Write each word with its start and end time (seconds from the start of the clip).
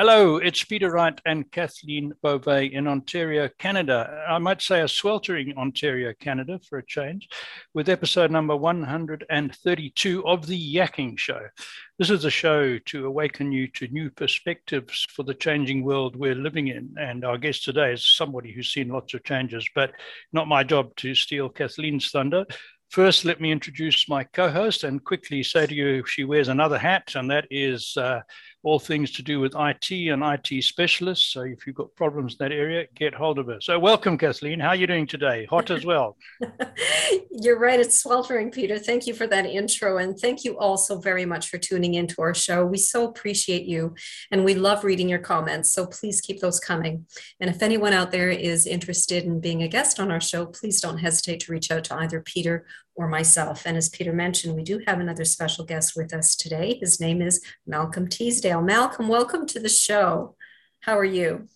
Hello, 0.00 0.36
it's 0.36 0.62
Peter 0.62 0.92
Wright 0.92 1.20
and 1.26 1.50
Kathleen 1.50 2.12
Beauvais 2.22 2.66
in 2.66 2.86
Ontario, 2.86 3.48
Canada. 3.58 4.24
I 4.28 4.38
might 4.38 4.62
say 4.62 4.82
a 4.82 4.86
sweltering 4.86 5.58
Ontario, 5.58 6.14
Canada 6.20 6.60
for 6.68 6.78
a 6.78 6.86
change, 6.86 7.28
with 7.74 7.88
episode 7.88 8.30
number 8.30 8.54
132 8.54 10.24
of 10.24 10.46
The 10.46 10.76
Yakking 10.76 11.18
Show. 11.18 11.40
This 11.98 12.10
is 12.10 12.24
a 12.24 12.30
show 12.30 12.78
to 12.78 13.06
awaken 13.06 13.50
you 13.50 13.66
to 13.72 13.88
new 13.88 14.08
perspectives 14.08 15.04
for 15.10 15.24
the 15.24 15.34
changing 15.34 15.82
world 15.82 16.14
we're 16.14 16.36
living 16.36 16.68
in. 16.68 16.94
And 16.96 17.24
our 17.24 17.36
guest 17.36 17.64
today 17.64 17.92
is 17.92 18.06
somebody 18.06 18.52
who's 18.52 18.72
seen 18.72 18.90
lots 18.90 19.14
of 19.14 19.24
changes, 19.24 19.68
but 19.74 19.90
not 20.32 20.46
my 20.46 20.62
job 20.62 20.94
to 20.98 21.12
steal 21.16 21.48
Kathleen's 21.48 22.08
thunder. 22.08 22.46
First, 22.90 23.26
let 23.26 23.38
me 23.38 23.52
introduce 23.52 24.08
my 24.08 24.24
co 24.24 24.48
host 24.48 24.82
and 24.82 25.04
quickly 25.04 25.42
say 25.42 25.66
to 25.66 25.74
you 25.74 26.04
she 26.06 26.24
wears 26.24 26.48
another 26.48 26.78
hat, 26.78 27.12
and 27.16 27.30
that 27.30 27.46
is 27.50 27.94
uh, 27.98 28.20
all 28.64 28.78
things 28.78 29.12
to 29.12 29.22
do 29.22 29.38
with 29.40 29.54
IT 29.56 29.90
and 29.90 30.22
IT 30.22 30.62
specialists. 30.64 31.32
So 31.32 31.42
if 31.42 31.66
you've 31.66 31.76
got 31.76 31.94
problems 31.94 32.32
in 32.32 32.38
that 32.40 32.52
area, 32.52 32.86
get 32.96 33.14
hold 33.14 33.38
of 33.38 33.46
her. 33.46 33.60
So 33.60 33.78
welcome, 33.78 34.18
Kathleen. 34.18 34.58
How 34.58 34.68
are 34.68 34.74
you 34.74 34.86
doing 34.86 35.06
today? 35.06 35.46
Hot 35.46 35.70
as 35.70 35.84
well. 35.84 36.16
You're 37.30 37.58
right. 37.58 37.78
It's 37.78 38.00
sweltering, 38.00 38.50
Peter. 38.50 38.78
Thank 38.78 39.06
you 39.06 39.14
for 39.14 39.28
that 39.28 39.46
intro. 39.46 39.98
And 39.98 40.18
thank 40.18 40.44
you 40.44 40.58
also 40.58 41.00
very 41.00 41.24
much 41.24 41.48
for 41.48 41.58
tuning 41.58 41.94
into 41.94 42.20
our 42.20 42.34
show. 42.34 42.66
We 42.66 42.78
so 42.78 43.06
appreciate 43.06 43.64
you 43.64 43.94
and 44.32 44.44
we 44.44 44.54
love 44.54 44.82
reading 44.82 45.08
your 45.08 45.20
comments. 45.20 45.72
So 45.72 45.86
please 45.86 46.20
keep 46.20 46.40
those 46.40 46.58
coming. 46.58 47.06
And 47.40 47.48
if 47.48 47.62
anyone 47.62 47.92
out 47.92 48.10
there 48.10 48.30
is 48.30 48.66
interested 48.66 49.24
in 49.24 49.40
being 49.40 49.62
a 49.62 49.68
guest 49.68 50.00
on 50.00 50.10
our 50.10 50.20
show, 50.20 50.46
please 50.46 50.80
don't 50.80 50.98
hesitate 50.98 51.40
to 51.40 51.52
reach 51.52 51.70
out 51.70 51.84
to 51.84 51.94
either 51.94 52.20
Peter 52.20 52.66
or 52.98 53.06
myself. 53.06 53.62
And 53.64 53.76
as 53.76 53.88
Peter 53.88 54.12
mentioned, 54.12 54.56
we 54.56 54.64
do 54.64 54.82
have 54.88 54.98
another 54.98 55.24
special 55.24 55.64
guest 55.64 55.96
with 55.96 56.12
us 56.12 56.34
today. 56.34 56.78
His 56.80 57.00
name 57.00 57.22
is 57.22 57.40
Malcolm 57.64 58.08
Teasdale. 58.08 58.60
Malcolm, 58.60 59.06
welcome 59.06 59.46
to 59.46 59.60
the 59.60 59.68
show. 59.68 60.34
How 60.80 60.98
are 60.98 61.04
you? 61.04 61.48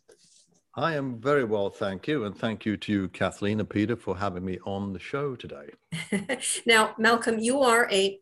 I 0.76 0.94
am 0.94 1.20
very 1.20 1.42
well, 1.42 1.68
thank 1.68 2.06
you. 2.06 2.24
And 2.24 2.36
thank 2.36 2.64
you 2.64 2.76
to 2.76 2.92
you, 2.92 3.08
Kathleen 3.08 3.58
and 3.58 3.68
Peter, 3.68 3.96
for 3.96 4.16
having 4.16 4.44
me 4.44 4.58
on 4.64 4.92
the 4.92 5.00
show 5.00 5.34
today. 5.34 5.70
now, 6.66 6.94
Malcolm, 6.96 7.40
you 7.40 7.60
are 7.60 7.90
a 7.90 8.20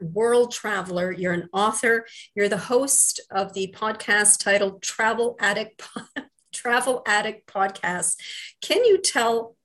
world 0.00 0.52
traveler. 0.52 1.12
You're 1.12 1.32
an 1.32 1.48
author. 1.54 2.06
You're 2.34 2.50
the 2.50 2.58
host 2.58 3.18
of 3.30 3.54
the 3.54 3.74
podcast 3.74 4.40
titled 4.40 4.82
Travel 4.82 5.36
Addict 5.40 5.82
Travel 6.52 7.02
Addict 7.06 7.50
Podcast. 7.50 8.16
Can 8.60 8.84
you 8.84 8.98
tell 8.98 9.55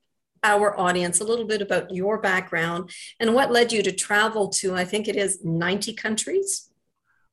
our 0.44 0.80
audience 0.80 1.20
a 1.20 1.24
little 1.24 1.46
bit 1.46 1.62
about 1.62 1.94
your 1.94 2.20
background 2.20 2.90
and 3.20 3.34
what 3.34 3.52
led 3.52 3.72
you 3.72 3.84
to 3.84 3.92
travel 3.92 4.50
to, 4.50 4.76
I 4.76 4.86
think 4.86 5.08
it 5.08 5.16
is 5.16 5.44
90 5.44 5.94
countries? 5.94 6.70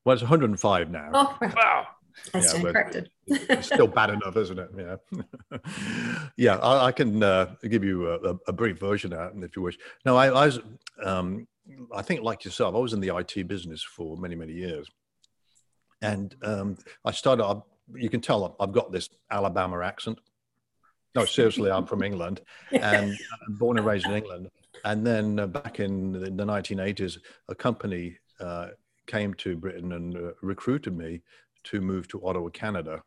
Well, 0.04 0.14
it's 0.14 0.22
105 0.22 0.90
now. 0.90 1.10
Oh, 1.12 1.38
wow. 1.40 1.86
I 2.34 2.40
stand 2.40 2.64
yeah, 2.64 2.72
corrected. 2.72 3.10
it's 3.26 3.66
still 3.66 3.86
bad 3.86 4.10
enough, 4.10 4.36
isn't 4.36 4.58
it? 4.58 4.70
Yeah. 4.76 5.58
yeah, 6.36 6.56
I, 6.56 6.86
I 6.86 6.92
can 6.92 7.22
uh, 7.22 7.54
give 7.68 7.84
you 7.84 8.08
a, 8.08 8.36
a, 8.48 8.52
brief 8.52 8.78
version 8.78 9.12
of 9.12 9.34
that 9.34 9.44
if 9.44 9.56
you 9.56 9.62
wish. 9.62 9.78
No, 10.04 10.16
I, 10.16 10.26
I 10.26 10.46
was, 10.46 10.60
um, 11.02 11.46
I 11.94 12.02
think 12.02 12.22
like 12.22 12.44
yourself, 12.44 12.74
I 12.74 12.78
was 12.78 12.92
in 12.92 13.00
the 13.00 13.16
IT 13.16 13.46
business 13.46 13.82
for 13.82 14.16
many, 14.16 14.34
many 14.34 14.52
years. 14.52 14.88
And 16.02 16.34
um, 16.42 16.76
I 17.04 17.12
started, 17.12 17.62
you 17.94 18.08
can 18.08 18.20
tell 18.20 18.56
I've 18.60 18.72
got 18.72 18.92
this 18.92 19.08
Alabama 19.30 19.80
accent. 19.80 20.18
No, 21.18 21.24
seriously, 21.38 21.70
I'm 21.70 21.86
from 21.86 22.02
England 22.02 22.40
and 22.72 23.16
I'm 23.46 23.54
born 23.54 23.78
and 23.78 23.86
raised 23.86 24.06
in 24.06 24.12
England. 24.12 24.48
And 24.84 25.06
then 25.06 25.40
uh, 25.40 25.46
back 25.46 25.80
in 25.80 26.12
the, 26.12 26.18
the 26.18 26.44
1980s, 26.44 27.18
a 27.48 27.54
company 27.54 28.18
uh, 28.40 28.68
came 29.06 29.34
to 29.34 29.56
Britain 29.56 29.92
and 29.92 30.16
uh, 30.16 30.32
recruited 30.42 30.96
me 30.96 31.22
to 31.64 31.80
move 31.80 32.06
to 32.08 32.24
Ottawa, 32.24 32.50
Canada, 32.50 33.02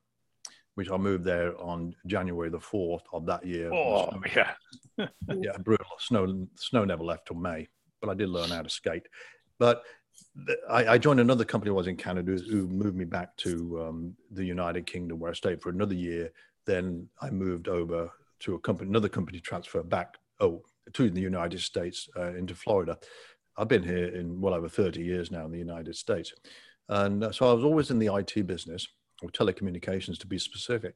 which 0.75 0.91
I 0.91 0.97
moved 0.97 1.23
there 1.23 1.59
on 1.61 1.95
January 2.05 2.49
the 2.49 2.59
4th 2.59 3.03
of 3.13 3.25
that 3.27 3.45
year. 3.45 3.71
Oh, 3.73 4.09
yeah. 4.35 4.51
yeah, 4.97 5.57
brutal. 5.59 5.85
Snow, 5.99 6.47
snow 6.55 6.83
never 6.83 7.03
left 7.03 7.27
till 7.27 7.37
May, 7.37 7.67
but 8.01 8.09
I 8.09 8.13
did 8.13 8.29
learn 8.29 8.49
how 8.49 8.61
to 8.61 8.69
skate. 8.69 9.07
But 9.57 9.83
I, 10.69 10.87
I, 10.87 10.97
joined 10.97 11.19
another 11.19 11.45
company 11.45 11.69
I 11.69 11.73
was 11.73 11.87
in 11.87 11.95
Canada 11.95 12.31
who 12.31 12.67
moved 12.67 12.95
me 12.95 13.05
back 13.05 13.35
to 13.37 13.81
um, 13.81 14.15
the 14.31 14.43
United 14.43 14.85
Kingdom 14.85 15.19
where 15.19 15.31
I 15.31 15.33
stayed 15.33 15.61
for 15.61 15.69
another 15.69 15.93
year 15.93 16.31
then 16.65 17.07
I 17.21 17.29
moved 17.29 17.67
over 17.67 18.11
to 18.41 18.55
a 18.55 18.59
company, 18.59 18.89
another 18.89 19.09
company 19.09 19.39
transfer 19.39 19.83
back 19.83 20.17
oh, 20.39 20.63
to 20.93 21.09
the 21.09 21.21
United 21.21 21.59
States 21.59 22.09
uh, 22.17 22.33
into 22.33 22.55
Florida. 22.55 22.97
I've 23.57 23.67
been 23.67 23.83
here 23.83 24.07
in 24.07 24.39
well 24.41 24.53
over 24.53 24.69
30 24.69 25.01
years 25.01 25.31
now 25.31 25.45
in 25.45 25.51
the 25.51 25.57
United 25.59 25.95
States. 25.95 26.33
And 26.89 27.23
uh, 27.23 27.31
so 27.31 27.49
I 27.49 27.53
was 27.53 27.63
always 27.63 27.91
in 27.91 27.99
the 27.99 28.13
IT 28.13 28.47
business 28.47 28.87
or 29.21 29.29
telecommunications 29.29 30.17
to 30.19 30.27
be 30.27 30.39
specific. 30.39 30.95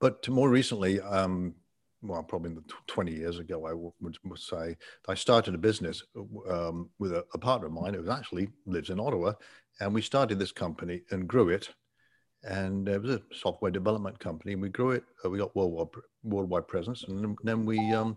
But 0.00 0.28
more 0.28 0.48
recently, 0.48 1.00
um, 1.00 1.54
well, 2.02 2.22
probably 2.22 2.56
20 2.86 3.12
years 3.12 3.38
ago, 3.38 3.66
I 3.66 3.74
would, 3.74 4.16
would 4.24 4.38
say, 4.38 4.76
I 5.08 5.14
started 5.14 5.54
a 5.54 5.58
business 5.58 6.02
um, 6.48 6.88
with 6.98 7.12
a, 7.12 7.24
a, 7.34 7.38
partner 7.38 7.66
of 7.66 7.74
mine 7.74 7.92
who 7.92 8.10
actually 8.10 8.48
lives 8.64 8.88
in 8.88 8.98
Ottawa. 8.98 9.34
And 9.80 9.92
we 9.94 10.00
started 10.00 10.38
this 10.38 10.52
company 10.52 11.02
and 11.10 11.28
grew 11.28 11.50
it 11.50 11.68
and 12.44 12.88
it 12.88 13.02
was 13.02 13.16
a 13.16 13.22
software 13.32 13.70
development 13.70 14.18
company. 14.18 14.52
And 14.52 14.62
we 14.62 14.68
grew 14.68 14.92
it. 14.92 15.04
Uh, 15.24 15.30
we 15.30 15.38
got 15.38 15.54
worldwide 15.54 16.02
worldwide 16.22 16.68
presence, 16.68 17.04
and 17.04 17.36
then 17.44 17.66
we 17.66 17.78
um, 17.92 18.16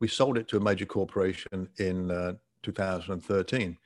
we 0.00 0.08
sold 0.08 0.38
it 0.38 0.48
to 0.48 0.56
a 0.56 0.60
major 0.60 0.86
corporation 0.86 1.68
in 1.78 2.10
uh, 2.10 2.34
2013. 2.62 3.76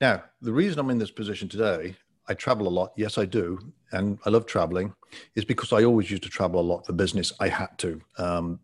Now, 0.00 0.24
the 0.40 0.52
reason 0.52 0.78
I'm 0.78 0.90
in 0.90 0.98
this 0.98 1.10
position 1.10 1.48
today, 1.48 1.94
I 2.28 2.34
travel 2.34 2.66
a 2.66 2.70
lot. 2.70 2.92
Yes, 2.96 3.18
I 3.18 3.24
do, 3.24 3.58
and 3.92 4.18
I 4.24 4.30
love 4.30 4.46
traveling, 4.46 4.94
is 5.34 5.44
because 5.44 5.72
I 5.72 5.84
always 5.84 6.10
used 6.10 6.22
to 6.24 6.28
travel 6.28 6.60
a 6.60 6.62
lot 6.62 6.86
for 6.86 6.92
business. 6.92 7.32
I 7.40 7.48
had 7.48 7.76
to, 7.78 8.00
um, 8.18 8.60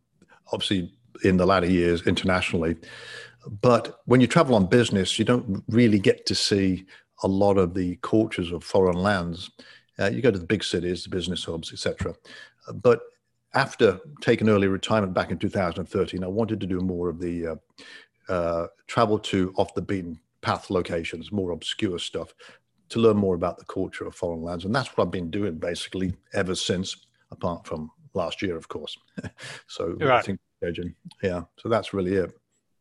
obviously, 0.52 0.92
in 1.24 1.36
the 1.36 1.46
latter 1.46 1.70
years 1.70 2.06
internationally. 2.06 2.76
But 3.60 4.00
when 4.06 4.20
you 4.20 4.26
travel 4.26 4.54
on 4.54 4.66
business, 4.66 5.18
you 5.18 5.24
don't 5.24 5.62
really 5.68 5.98
get 5.98 6.26
to 6.26 6.34
see 6.34 6.86
a 7.22 7.28
lot 7.28 7.58
of 7.58 7.74
the 7.74 7.96
cultures 8.02 8.52
of 8.52 8.62
foreign 8.62 8.96
lands 8.96 9.50
uh, 10.00 10.10
you 10.10 10.22
go 10.22 10.30
to 10.30 10.38
the 10.38 10.46
big 10.46 10.64
cities, 10.64 11.04
the 11.04 11.10
business 11.10 11.44
hubs, 11.44 11.72
etc. 11.72 12.14
But 12.74 13.00
after 13.54 13.98
taking 14.20 14.48
early 14.48 14.68
retirement 14.68 15.14
back 15.14 15.30
in 15.30 15.38
2013, 15.38 16.22
I 16.22 16.26
wanted 16.26 16.60
to 16.60 16.66
do 16.66 16.80
more 16.80 17.08
of 17.08 17.18
the 17.18 17.46
uh, 17.46 18.32
uh, 18.32 18.66
travel 18.86 19.18
to 19.18 19.52
off 19.56 19.74
the 19.74 19.82
beaten 19.82 20.20
path 20.40 20.70
locations, 20.70 21.32
more 21.32 21.50
obscure 21.50 21.98
stuff, 21.98 22.34
to 22.90 23.00
learn 23.00 23.16
more 23.16 23.34
about 23.34 23.58
the 23.58 23.64
culture 23.64 24.06
of 24.06 24.14
foreign 24.14 24.42
lands. 24.42 24.64
And 24.64 24.74
that's 24.74 24.96
what 24.96 25.04
I've 25.04 25.10
been 25.10 25.30
doing 25.30 25.56
basically 25.56 26.14
ever 26.34 26.54
since, 26.54 26.96
apart 27.30 27.66
from 27.66 27.90
last 28.14 28.42
year, 28.42 28.56
of 28.56 28.68
course. 28.68 28.96
so 29.66 29.96
right. 30.00 30.18
I 30.18 30.22
think, 30.22 30.40
yeah, 31.22 31.42
so 31.56 31.68
that's 31.68 31.92
really 31.92 32.14
it. 32.14 32.32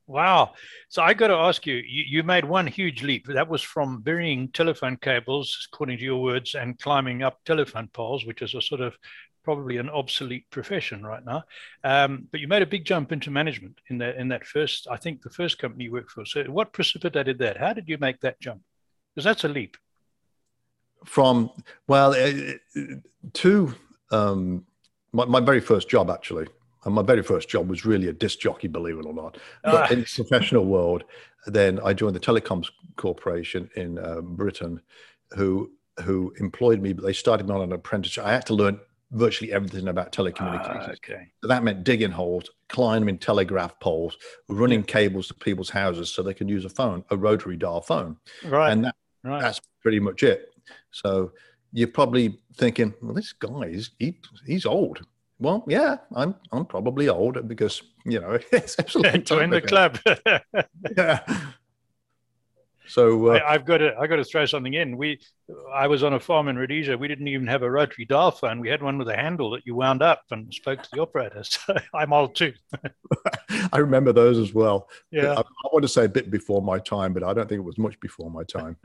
Wow. 0.08 0.54
So 0.88 1.04
I 1.04 1.14
got 1.14 1.28
to 1.28 1.34
ask 1.34 1.66
you, 1.66 1.76
you, 1.76 2.04
you, 2.08 2.24
made 2.24 2.46
one 2.46 2.66
huge 2.66 3.04
leap. 3.04 3.28
That 3.28 3.50
was 3.50 3.62
from 3.62 4.00
burying 4.00 4.48
telephone 4.50 4.96
cables, 4.96 5.68
according 5.72 5.98
to 5.98 6.04
your 6.04 6.22
words, 6.22 6.56
and 6.56 6.80
climbing 6.80 7.24
up 7.24 7.44
telephone 7.44 7.90
poles, 7.92 8.26
which 8.26 8.42
is 8.42 8.56
a 8.56 8.62
sort 8.62 8.80
of 8.80 8.98
probably 9.44 9.78
an 9.78 9.90
obsolete 9.90 10.46
profession 10.50 11.06
right 11.06 11.26
now. 11.26 11.44
Um, 11.84 12.28
but 12.32 12.40
you 12.40 12.48
made 12.48 12.62
a 12.62 12.66
big 12.66 12.86
jump 12.86 13.12
into 13.12 13.32
management 13.32 13.80
in 13.90 13.98
that 13.98 14.16
in 14.16 14.30
that 14.30 14.46
first, 14.46 14.88
I 14.90 14.96
think 14.96 15.22
the 15.22 15.30
first 15.30 15.60
company 15.60 15.86
you 15.86 15.92
worked 15.92 16.12
for. 16.12 16.26
So 16.26 16.44
what 16.44 16.72
precipitated 16.72 17.40
that? 17.40 17.58
How 17.58 17.74
did 17.74 17.90
you 17.90 17.98
make 17.98 18.22
that 18.22 18.40
jump? 18.40 18.62
Because 19.14 19.26
that's 19.26 19.44
a 19.44 19.50
leap. 19.50 19.76
From 21.06 21.52
well, 21.88 22.14
uh, 22.14 22.54
to 23.34 23.74
um, 24.12 24.66
my, 25.12 25.26
my 25.26 25.40
very 25.42 25.62
first 25.62 25.90
job 25.90 26.10
actually 26.10 26.48
and 26.88 26.96
my 26.96 27.02
very 27.02 27.22
first 27.22 27.50
job 27.50 27.70
was 27.70 27.86
really 27.86 28.08
a 28.08 28.14
disc 28.14 28.40
jockey, 28.40 28.70
believe 28.70 28.98
it 28.98 29.06
or 29.06 29.14
not. 29.14 29.38
But 29.62 29.92
ah. 29.92 29.94
in 29.94 30.00
the 30.00 30.08
professional 30.16 30.66
world, 30.66 31.04
then 31.46 31.82
I 31.84 31.94
joined 31.94 32.16
the 32.16 32.20
Telecoms 32.22 32.70
Corporation 32.96 33.70
in 33.76 34.00
uh, 34.00 34.22
Britain, 34.22 34.80
who 35.36 35.70
who 36.04 36.34
employed 36.40 36.82
me. 36.82 36.94
But 36.94 37.04
they 37.04 37.12
started 37.12 37.46
me 37.46 37.54
on 37.54 37.62
an 37.62 37.74
apprenticeship. 37.74 38.24
I 38.24 38.32
had 38.32 38.46
to 38.46 38.54
learn 38.54 38.80
virtually 39.12 39.52
everything 39.52 39.90
about 39.90 40.14
telecommunications. 40.14 40.88
Ah, 40.88 40.92
okay. 40.92 41.28
So 41.42 41.50
that 41.50 41.62
meant 41.62 41.84
digging 41.84 42.12
holes, 42.12 42.50
climbing 42.70 43.18
telegraph 43.18 43.78
poles, 43.82 44.18
running 44.48 44.82
cables 44.82 45.28
to 45.28 45.34
people's 45.34 45.70
houses 45.70 46.10
so 46.10 46.24
they 46.24 46.34
can 46.34 46.48
use 46.48 46.64
a 46.64 46.70
phone, 46.70 47.04
a 47.10 47.18
rotary 47.18 47.58
dial 47.58 47.82
phone. 47.82 48.16
Right. 48.46 48.72
And 48.72 48.86
that, 48.86 48.96
right. 49.26 49.42
that's 49.42 49.60
pretty 49.82 50.00
much 50.00 50.24
it. 50.24 50.54
So 50.92 51.34
you're 51.74 51.90
probably 51.90 52.40
thinking, 52.56 52.94
well, 53.02 53.14
this 53.14 53.34
guy 53.34 53.64
is 53.64 53.92
he, 54.00 54.20
he's 54.46 54.66
old. 54.66 55.06
Well, 55.40 55.64
yeah, 55.68 55.98
I'm 56.16 56.36
I'm 56.52 56.66
probably 56.66 57.10
old 57.10 57.48
because 57.48 57.82
you 58.06 58.20
know 58.20 58.40
it's 58.52 58.78
absolutely 58.80 59.22
join 59.22 59.50
the 59.50 59.62
club. 59.62 60.00
yeah. 60.98 61.20
So 62.88 63.28
uh, 63.28 63.42
I, 63.46 63.52
have 63.52 63.66
got 63.66 63.80
to 63.80 63.96
I 64.00 64.08
got 64.08 64.16
to 64.16 64.24
throw 64.24 64.46
something 64.46 64.74
in. 64.74 64.98
We 64.98 65.20
I 65.74 65.88
was 65.88 66.04
on 66.04 66.14
a 66.14 66.20
farm 66.20 66.48
in 66.48 66.58
Rhodesia. 66.58 66.98
We 66.98 67.08
didn't 67.08 67.28
even 67.28 67.46
have 67.48 67.62
a 67.62 67.70
rotary 67.70 68.06
dial 68.06 68.32
phone. 68.32 68.62
We 68.62 68.70
had 68.70 68.82
one 68.82 68.98
with 68.98 69.10
a 69.10 69.16
handle 69.16 69.52
that 69.52 69.66
you 69.66 69.76
wound 69.76 70.02
up 70.02 70.24
and 70.32 70.52
spoke 70.54 70.82
to 70.84 70.90
the 70.94 71.02
operator. 71.02 71.44
So 71.68 71.76
I'm 71.94 72.14
old 72.14 72.36
too. 72.36 72.54
I 73.72 73.78
remember 73.78 74.14
those 74.14 74.38
as 74.38 74.54
well. 74.54 74.90
Yeah, 75.12 75.34
I, 75.34 75.42
I, 75.42 75.70
want 75.72 75.84
to 75.84 75.88
say 75.88 76.06
a 76.06 76.10
bit 76.10 76.32
before 76.32 76.62
my 76.62 76.80
time, 76.80 77.14
but 77.14 77.24
I 77.24 77.34
don't 77.34 77.48
think 77.48 77.60
it 77.60 77.66
was 77.66 77.78
much 77.78 78.00
before 78.00 78.32
my 78.32 78.44
time. 78.44 78.78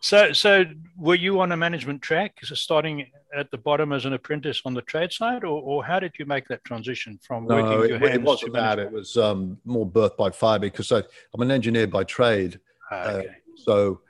so 0.00 0.32
so 0.32 0.64
were 0.96 1.14
you 1.14 1.40
on 1.40 1.52
a 1.52 1.56
management 1.56 2.02
track, 2.02 2.38
starting 2.42 3.06
at 3.34 3.50
the 3.50 3.58
bottom 3.58 3.92
as 3.92 4.04
an 4.04 4.12
apprentice 4.12 4.62
on 4.64 4.74
the 4.74 4.82
trade 4.82 5.12
side, 5.12 5.44
or, 5.44 5.60
or 5.62 5.84
how 5.84 5.98
did 5.98 6.12
you 6.18 6.26
make 6.26 6.46
that 6.48 6.64
transition 6.64 7.18
from 7.22 7.46
no, 7.46 7.56
working 7.56 7.84
it, 7.84 7.88
your 7.88 7.98
hands 7.98 8.14
it 8.14 8.22
wasn't 8.22 8.52
that. 8.54 8.78
It 8.78 8.90
was 8.90 9.16
um, 9.16 9.58
more 9.64 9.86
birth 9.86 10.16
by 10.16 10.30
fire 10.30 10.58
because 10.58 10.92
I, 10.92 10.98
am 10.98 11.40
an 11.40 11.50
engineer 11.50 11.86
by 11.86 12.04
trade. 12.04 12.60
Ah, 12.90 13.08
okay. 13.08 13.28
Uh, 13.28 13.32
so 13.56 14.00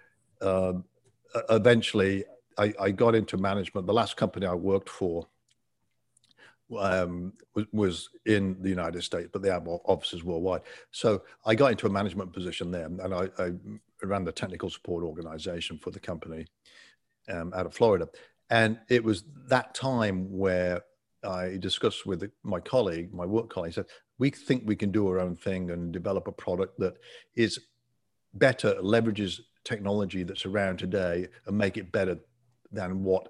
um, 0.43 0.85
eventually, 1.50 2.25
I, 2.59 2.73
I, 2.81 2.91
got 2.91 3.15
into 3.15 3.37
management. 3.37 3.87
The 3.87 3.93
last 3.93 4.17
company 4.17 4.47
I 4.47 4.55
worked 4.55 4.88
for 4.88 5.27
um, 6.79 7.32
was, 7.55 7.67
was, 7.73 8.11
in 8.27 8.56
the 8.61 8.69
United 8.69 9.03
States, 9.03 9.29
but 9.32 9.43
they 9.43 9.50
have 9.50 9.67
offices 9.67 10.25
worldwide. 10.25 10.62
So 10.91 11.23
I 11.44 11.55
got 11.55 11.73
into 11.73 11.87
a 11.87 11.91
management 11.91 12.32
position 12.32 12.70
there, 12.70 12.87
and 12.87 13.15
I, 13.15 13.29
I 13.38 13.53
ran 14.03 14.25
the 14.25 14.32
technical 14.32 14.70
support 14.70 15.05
organization 15.05 15.79
for 15.79 15.91
the 15.91 16.00
company 16.00 16.47
um, 17.29 17.53
out 17.55 17.67
of 17.67 17.75
Florida. 17.75 18.09
And 18.50 18.79
it 18.88 19.02
was 19.02 19.25
that 19.49 19.75
time 19.75 20.31
where 20.31 20.82
I 21.25 21.56
discussed 21.58 22.06
with 22.06 22.31
my 22.43 22.61
colleague, 22.61 23.12
my 23.12 23.25
work 23.25 23.50
colleague, 23.50 23.75
said, 23.75 23.87
we 24.19 24.31
think 24.31 24.62
we 24.64 24.76
can 24.76 24.91
do 24.91 25.08
our 25.08 25.19
own 25.19 25.37
thing 25.37 25.70
and 25.70 25.93
develop 25.93 26.29
a 26.29 26.32
product 26.32 26.79
that 26.79 26.96
is 27.35 27.58
better, 28.35 28.75
leverages 28.75 29.41
technology 29.64 30.23
that's 30.23 30.46
around 30.46 30.79
today 30.79 31.26
and 31.46 31.56
make 31.56 31.76
it 31.76 31.91
better 31.91 32.19
than 32.70 33.02
what 33.02 33.29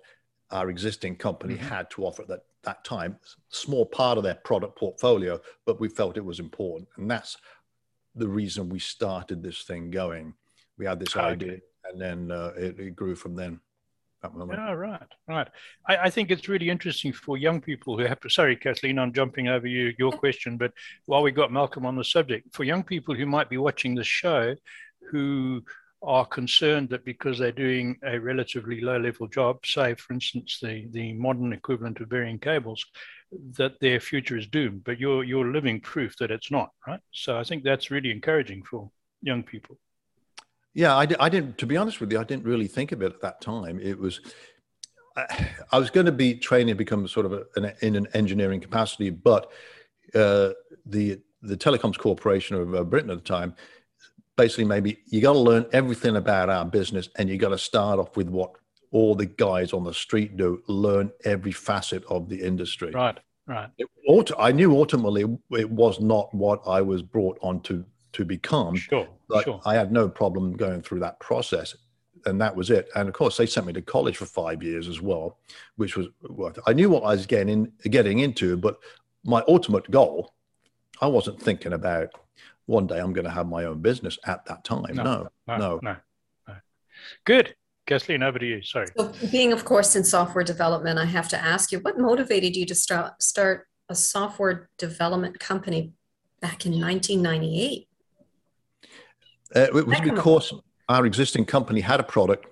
our 0.50 0.68
existing 0.68 1.16
company 1.16 1.54
mm-hmm. 1.54 1.68
had 1.68 1.90
to 1.90 2.04
offer 2.04 2.22
at 2.22 2.28
that, 2.28 2.44
that 2.64 2.84
time. 2.84 3.18
Small 3.48 3.86
part 3.86 4.18
of 4.18 4.24
their 4.24 4.34
product 4.34 4.76
portfolio, 4.76 5.40
but 5.64 5.80
we 5.80 5.88
felt 5.88 6.16
it 6.16 6.24
was 6.24 6.40
important. 6.40 6.88
And 6.96 7.10
that's 7.10 7.36
the 8.14 8.28
reason 8.28 8.68
we 8.68 8.78
started 8.78 9.42
this 9.42 9.62
thing 9.62 9.90
going. 9.90 10.34
We 10.76 10.86
had 10.86 10.98
this 10.98 11.16
okay. 11.16 11.26
idea 11.26 11.58
and 11.84 12.00
then 12.00 12.30
uh, 12.30 12.52
it, 12.56 12.78
it 12.78 12.96
grew 12.96 13.14
from 13.14 13.36
then. 13.36 13.60
Yeah, 14.58 14.72
right, 14.72 15.08
right. 15.28 15.48
I, 15.88 15.96
I, 15.96 16.10
think 16.10 16.30
it's 16.30 16.48
really 16.48 16.70
interesting 16.70 17.12
for 17.12 17.36
young 17.36 17.60
people 17.60 17.98
who 17.98 18.04
have 18.04 18.20
to. 18.20 18.30
Sorry, 18.30 18.56
Kathleen, 18.56 18.98
I'm 18.98 19.12
jumping 19.12 19.48
over 19.48 19.66
you 19.66 19.92
your 19.98 20.14
oh. 20.14 20.16
question, 20.16 20.56
but 20.56 20.72
while 21.06 21.22
we 21.22 21.30
got 21.30 21.52
Malcolm 21.52 21.86
on 21.86 21.96
the 21.96 22.04
subject, 22.04 22.54
for 22.54 22.64
young 22.64 22.82
people 22.82 23.14
who 23.14 23.26
might 23.26 23.50
be 23.50 23.58
watching 23.58 23.94
the 23.94 24.04
show, 24.04 24.54
who 25.10 25.62
are 26.02 26.26
concerned 26.26 26.90
that 26.90 27.04
because 27.04 27.38
they're 27.38 27.52
doing 27.52 27.96
a 28.04 28.18
relatively 28.18 28.80
low 28.80 28.98
level 28.98 29.26
job, 29.26 29.64
say, 29.64 29.94
for 29.94 30.12
instance, 30.12 30.58
the, 30.60 30.86
the 30.90 31.12
modern 31.14 31.52
equivalent 31.52 32.00
of 32.00 32.08
burying 32.08 32.38
cables, 32.38 32.84
that 33.56 33.80
their 33.80 34.00
future 34.00 34.36
is 34.36 34.46
doomed. 34.46 34.84
But 34.84 35.00
you're, 35.00 35.24
you're 35.24 35.50
living 35.50 35.80
proof 35.80 36.16
that 36.18 36.30
it's 36.30 36.50
not, 36.50 36.70
right? 36.86 37.00
So 37.12 37.38
I 37.38 37.44
think 37.44 37.64
that's 37.64 37.90
really 37.90 38.10
encouraging 38.10 38.62
for 38.62 38.90
young 39.22 39.42
people. 39.42 39.78
Yeah, 40.74 40.94
I, 40.96 41.06
I 41.20 41.28
didn't, 41.28 41.56
to 41.58 41.66
be 41.66 41.76
honest 41.76 42.00
with 42.00 42.12
you, 42.12 42.18
I 42.18 42.24
didn't 42.24 42.44
really 42.44 42.66
think 42.66 42.92
of 42.92 43.00
it 43.00 43.12
at 43.12 43.20
that 43.20 43.40
time. 43.40 43.78
It 43.80 43.98
was, 43.98 44.20
I, 45.16 45.48
I 45.72 45.78
was 45.78 45.90
going 45.90 46.06
to 46.06 46.12
be 46.12 46.34
training 46.34 46.74
to 46.74 46.74
become 46.74 47.06
sort 47.08 47.26
of 47.26 47.32
a, 47.32 47.44
an, 47.56 47.72
in 47.80 47.96
an 47.96 48.08
engineering 48.14 48.60
capacity, 48.60 49.10
but 49.10 49.50
uh, 50.14 50.50
the 50.86 51.20
the 51.42 51.56
Telecoms 51.56 51.98
Corporation 51.98 52.56
of 52.56 52.74
uh, 52.74 52.82
Britain 52.84 53.10
at 53.10 53.18
the 53.18 53.22
time 53.22 53.54
basically 54.36 54.64
maybe 54.64 54.98
you 55.06 55.20
got 55.20 55.34
to 55.34 55.38
learn 55.38 55.66
everything 55.72 56.16
about 56.16 56.48
our 56.48 56.64
business 56.64 57.08
and 57.16 57.28
you 57.28 57.36
got 57.36 57.50
to 57.50 57.58
start 57.58 57.98
off 57.98 58.16
with 58.16 58.28
what 58.28 58.52
all 58.92 59.14
the 59.14 59.26
guys 59.26 59.72
on 59.72 59.84
the 59.84 59.92
street 59.92 60.36
do 60.36 60.62
learn 60.68 61.10
every 61.24 61.52
facet 61.52 62.02
of 62.06 62.28
the 62.28 62.40
industry 62.40 62.90
right 62.92 63.20
right 63.46 63.68
it, 63.78 64.30
i 64.38 64.50
knew 64.50 64.74
ultimately 64.76 65.24
it 65.50 65.70
was 65.70 66.00
not 66.00 66.32
what 66.34 66.60
i 66.66 66.80
was 66.80 67.02
brought 67.02 67.38
on 67.42 67.60
to 67.60 67.84
to 68.14 68.24
become. 68.24 68.76
Sure, 68.76 69.06
but 69.28 69.44
sure. 69.44 69.60
I 69.64 69.74
had 69.74 69.92
no 69.92 70.08
problem 70.08 70.56
going 70.56 70.82
through 70.82 71.00
that 71.00 71.20
process. 71.20 71.74
And 72.26 72.40
that 72.40 72.56
was 72.56 72.70
it. 72.70 72.88
And 72.94 73.06
of 73.08 73.14
course, 73.14 73.36
they 73.36 73.44
sent 73.44 73.66
me 73.66 73.74
to 73.74 73.82
college 73.82 74.16
for 74.16 74.24
five 74.24 74.62
years 74.62 74.88
as 74.88 75.02
well, 75.02 75.38
which 75.76 75.94
was 75.96 76.06
what 76.22 76.58
I 76.66 76.72
knew 76.72 76.88
what 76.88 77.02
I 77.02 77.10
was 77.10 77.26
getting 77.26 77.70
getting 77.90 78.20
into. 78.20 78.56
But 78.56 78.78
my 79.24 79.42
ultimate 79.46 79.90
goal, 79.90 80.32
I 81.02 81.06
wasn't 81.06 81.40
thinking 81.40 81.74
about 81.74 82.08
one 82.66 82.86
day 82.86 82.98
I'm 82.98 83.12
going 83.12 83.26
to 83.26 83.30
have 83.30 83.46
my 83.46 83.64
own 83.64 83.80
business 83.80 84.18
at 84.24 84.44
that 84.46 84.64
time. 84.64 84.94
No, 84.94 85.02
no, 85.02 85.28
no. 85.46 85.56
no, 85.56 85.80
no. 85.82 85.96
no. 86.48 86.54
Good. 87.24 87.54
Kathleen, 87.86 88.22
over 88.22 88.38
to 88.38 88.46
you. 88.46 88.62
Sorry. 88.62 88.86
So 88.96 89.12
being, 89.30 89.52
of 89.52 89.64
course, 89.64 89.94
in 89.94 90.04
software 90.04 90.44
development, 90.44 90.98
I 90.98 91.04
have 91.04 91.28
to 91.28 91.42
ask 91.42 91.70
you, 91.70 91.80
what 91.80 91.98
motivated 91.98 92.56
you 92.56 92.64
to 92.66 92.74
start 92.74 93.22
start 93.22 93.66
a 93.90 93.94
software 93.94 94.70
development 94.78 95.38
company 95.38 95.92
back 96.40 96.64
in 96.64 96.72
1998? 96.80 97.86
Uh, 99.54 99.60
it 99.60 99.86
was 99.86 100.00
because 100.00 100.54
our 100.88 101.06
existing 101.06 101.44
company 101.44 101.80
had 101.80 102.00
a 102.00 102.04
product 102.04 102.46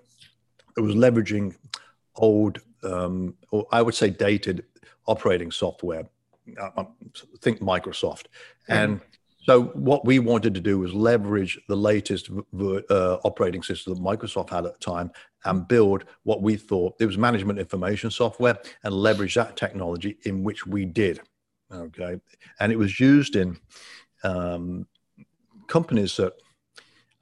that 0.74 0.82
was 0.82 0.94
leveraging 0.94 1.54
old, 2.16 2.60
um, 2.82 3.34
or 3.50 3.66
I 3.72 3.82
would 3.82 3.94
say 3.94 4.10
dated 4.10 4.64
operating 5.06 5.50
software. 5.50 6.08
Uh, 6.60 6.70
um, 6.76 6.88
think 7.40 7.60
Microsoft. 7.60 8.26
And 8.68 9.00
so 9.44 9.64
what 9.74 10.04
we 10.04 10.18
wanted 10.18 10.54
to 10.54 10.60
do 10.60 10.78
was 10.78 10.92
leverage 10.92 11.58
the 11.68 11.76
latest 11.76 12.30
uh, 12.30 13.14
operating 13.24 13.62
system 13.62 13.94
that 13.94 14.02
Microsoft 14.02 14.50
had 14.50 14.66
at 14.66 14.72
the 14.72 14.78
time 14.78 15.10
and 15.44 15.66
build 15.66 16.04
what 16.22 16.42
we 16.42 16.56
thought 16.56 16.94
it 17.00 17.06
was 17.06 17.18
management 17.18 17.58
information 17.58 18.10
software 18.10 18.58
and 18.84 18.94
leverage 18.94 19.34
that 19.34 19.56
technology 19.56 20.18
in 20.24 20.44
which 20.44 20.66
we 20.66 20.84
did. 20.84 21.20
Okay. 21.72 22.20
And 22.60 22.70
it 22.70 22.76
was 22.76 23.00
used 23.00 23.36
in 23.36 23.58
um, 24.22 24.86
companies 25.66 26.16
that 26.16 26.34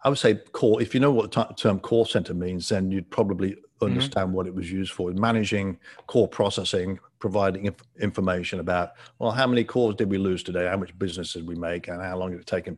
I 0.03 0.09
would 0.09 0.19
say 0.19 0.35
call. 0.53 0.79
If 0.79 0.95
you 0.95 1.01
know 1.01 1.13
what 1.13 1.31
the 1.31 1.45
term 1.57 1.79
call 1.79 2.05
center 2.05 2.35
means, 2.35 2.69
then 2.69 2.91
you'd 2.91 3.11
probably 3.11 3.51
mm-hmm. 3.51 3.87
understand 3.87 4.29
mm-hmm. 4.29 4.37
what 4.37 4.47
it 4.47 4.55
was 4.55 4.71
used 4.71 4.93
for. 4.93 5.11
Managing 5.13 5.79
core 6.07 6.29
processing, 6.29 6.99
providing 7.19 7.67
inf- 7.67 7.83
information 8.01 8.61
about 8.61 8.93
well, 9.19 9.31
how 9.31 9.47
many 9.47 9.65
calls 9.65 9.97
did 9.97 10.11
we 10.11 10.19
lose 10.19 10.43
today? 10.43 10.67
How 10.67 10.77
much 10.77 10.99
business 10.99 11.33
did 11.33 11.47
we 11.47 11.55
make? 11.55 11.89
And 11.89 12.01
how 12.03 12.17
long 12.17 12.31
did 12.31 12.41
it 12.41 12.47
take 12.47 12.69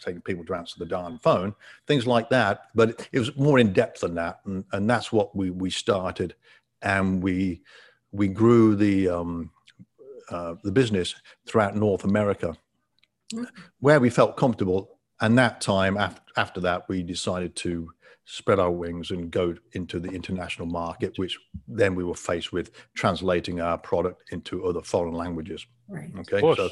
taking 0.00 0.20
people 0.22 0.44
to 0.44 0.54
answer 0.54 0.76
the 0.78 0.86
darn 0.86 1.18
phone? 1.18 1.54
Things 1.86 2.06
like 2.06 2.30
that. 2.30 2.62
But 2.74 3.08
it 3.12 3.18
was 3.18 3.36
more 3.36 3.58
in 3.58 3.72
depth 3.72 4.00
than 4.00 4.14
that, 4.14 4.40
and, 4.44 4.64
and 4.72 4.88
that's 4.88 5.12
what 5.12 5.34
we 5.34 5.50
we 5.50 5.70
started, 5.70 6.34
and 6.82 7.22
we 7.22 7.62
we 8.12 8.28
grew 8.28 8.76
the 8.76 9.08
um, 9.08 9.50
uh, 10.30 10.54
the 10.62 10.72
business 10.72 11.14
throughout 11.46 11.74
North 11.74 12.04
America, 12.04 12.56
mm-hmm. 13.34 13.44
where 13.80 13.98
we 13.98 14.10
felt 14.10 14.36
comfortable 14.36 14.97
and 15.20 15.38
that 15.38 15.60
time 15.60 15.96
after, 15.96 16.22
after 16.36 16.60
that 16.60 16.88
we 16.88 17.02
decided 17.02 17.54
to 17.56 17.90
spread 18.24 18.58
our 18.58 18.70
wings 18.70 19.10
and 19.10 19.30
go 19.30 19.54
into 19.72 19.98
the 19.98 20.10
international 20.10 20.66
market 20.66 21.14
which 21.16 21.38
then 21.66 21.94
we 21.94 22.04
were 22.04 22.14
faced 22.14 22.52
with 22.52 22.70
translating 22.94 23.60
our 23.60 23.78
product 23.78 24.32
into 24.32 24.66
other 24.66 24.82
foreign 24.82 25.14
languages. 25.14 25.66
Right. 25.88 26.10
Okay 26.20 26.40
so 26.40 26.68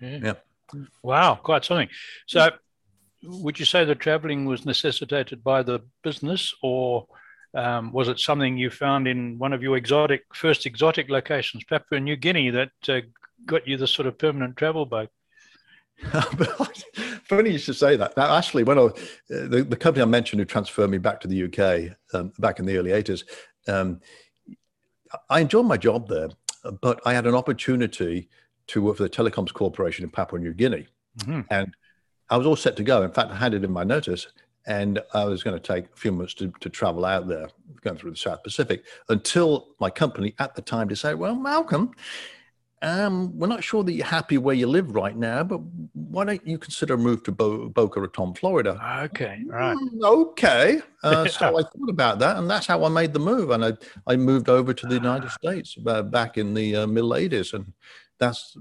yeah. 0.00 0.18
yeah. 0.22 0.80
wow 1.02 1.36
quite 1.36 1.64
something. 1.64 1.88
So 2.26 2.50
would 3.22 3.58
you 3.58 3.64
say 3.64 3.84
the 3.84 3.94
traveling 3.94 4.44
was 4.44 4.66
necessitated 4.66 5.42
by 5.42 5.62
the 5.62 5.80
business 6.02 6.54
or 6.62 7.06
um, 7.54 7.92
was 7.92 8.08
it 8.08 8.20
something 8.20 8.56
you 8.56 8.70
found 8.70 9.08
in 9.08 9.38
one 9.38 9.52
of 9.52 9.62
your 9.62 9.76
exotic 9.76 10.22
first 10.34 10.66
exotic 10.66 11.08
locations 11.10 11.64
papua 11.64 11.98
new 12.00 12.16
guinea 12.16 12.50
that 12.50 12.70
uh, 12.88 13.00
got 13.46 13.66
you 13.66 13.76
the 13.76 13.86
sort 13.86 14.06
of 14.06 14.18
permanent 14.18 14.56
travel 14.56 14.86
bug 14.86 15.08
Funny 17.24 17.50
you 17.50 17.58
should 17.58 17.76
say 17.76 17.96
that. 17.96 18.16
Now, 18.16 18.36
actually, 18.36 18.64
when 18.64 18.78
I, 18.78 18.82
uh, 18.82 18.90
the, 19.28 19.66
the 19.68 19.76
company 19.76 20.02
I 20.02 20.06
mentioned 20.06 20.40
who 20.40 20.44
transferred 20.44 20.90
me 20.90 20.98
back 20.98 21.20
to 21.20 21.28
the 21.28 21.44
UK 21.44 21.96
um, 22.14 22.32
back 22.38 22.58
in 22.58 22.66
the 22.66 22.76
early 22.76 22.90
80s, 22.90 23.24
um, 23.68 24.00
I 25.28 25.40
enjoyed 25.40 25.66
my 25.66 25.76
job 25.76 26.08
there, 26.08 26.28
but 26.80 27.00
I 27.04 27.14
had 27.14 27.26
an 27.26 27.34
opportunity 27.34 28.28
to 28.68 28.82
work 28.82 28.96
for 28.96 29.02
the 29.02 29.10
Telecoms 29.10 29.52
Corporation 29.52 30.04
in 30.04 30.10
Papua 30.10 30.40
New 30.40 30.54
Guinea. 30.54 30.86
Mm-hmm. 31.18 31.40
And 31.50 31.76
I 32.30 32.36
was 32.36 32.46
all 32.46 32.56
set 32.56 32.76
to 32.76 32.84
go. 32.84 33.02
In 33.02 33.10
fact, 33.10 33.30
I 33.30 33.36
handed 33.36 33.64
in 33.64 33.72
my 33.72 33.84
notice 33.84 34.28
and 34.66 35.00
I 35.14 35.24
was 35.24 35.42
going 35.42 35.58
to 35.58 35.62
take 35.62 35.86
a 35.86 35.96
few 35.96 36.12
months 36.12 36.34
to, 36.34 36.52
to 36.60 36.68
travel 36.68 37.04
out 37.04 37.26
there, 37.26 37.48
going 37.80 37.96
through 37.96 38.12
the 38.12 38.16
South 38.16 38.42
Pacific, 38.42 38.84
until 39.08 39.68
my 39.80 39.90
company 39.90 40.34
at 40.38 40.54
the 40.54 40.62
time 40.62 40.86
decided, 40.86 41.18
well, 41.18 41.34
Malcolm, 41.34 41.92
um, 42.82 43.38
we're 43.38 43.46
not 43.46 43.62
sure 43.62 43.84
that 43.84 43.92
you're 43.92 44.06
happy 44.06 44.38
where 44.38 44.54
you 44.54 44.66
live 44.66 44.94
right 44.94 45.16
now, 45.16 45.44
but 45.44 45.60
why 45.92 46.24
don't 46.24 46.46
you 46.46 46.58
consider 46.58 46.94
a 46.94 46.98
move 46.98 47.22
to 47.24 47.32
Bo- 47.32 47.68
Boca 47.68 48.00
Raton, 48.00 48.34
Florida? 48.34 48.80
Okay, 49.04 49.42
right. 49.46 49.76
Mm, 49.76 50.02
okay. 50.02 50.80
Uh, 51.02 51.26
so 51.26 51.58
I 51.58 51.62
thought 51.62 51.88
about 51.88 52.18
that, 52.18 52.36
and 52.36 52.50
that's 52.50 52.66
how 52.66 52.84
I 52.84 52.90
made 52.90 53.14
the 53.14 53.18
move. 53.18 53.48
And 53.52 53.64
I, 53.64 53.72
I 54.06 54.16
moved 54.16 54.50
over 54.50 54.74
to 54.74 54.86
the 54.86 54.96
United 54.96 55.28
ah. 55.28 55.32
States 55.32 55.74
uh, 55.86 56.02
back 56.02 56.36
in 56.36 56.52
the 56.52 56.76
uh, 56.76 56.86
middle 56.86 57.12
80s, 57.12 57.54
and 57.54 57.72
that's 58.18 58.54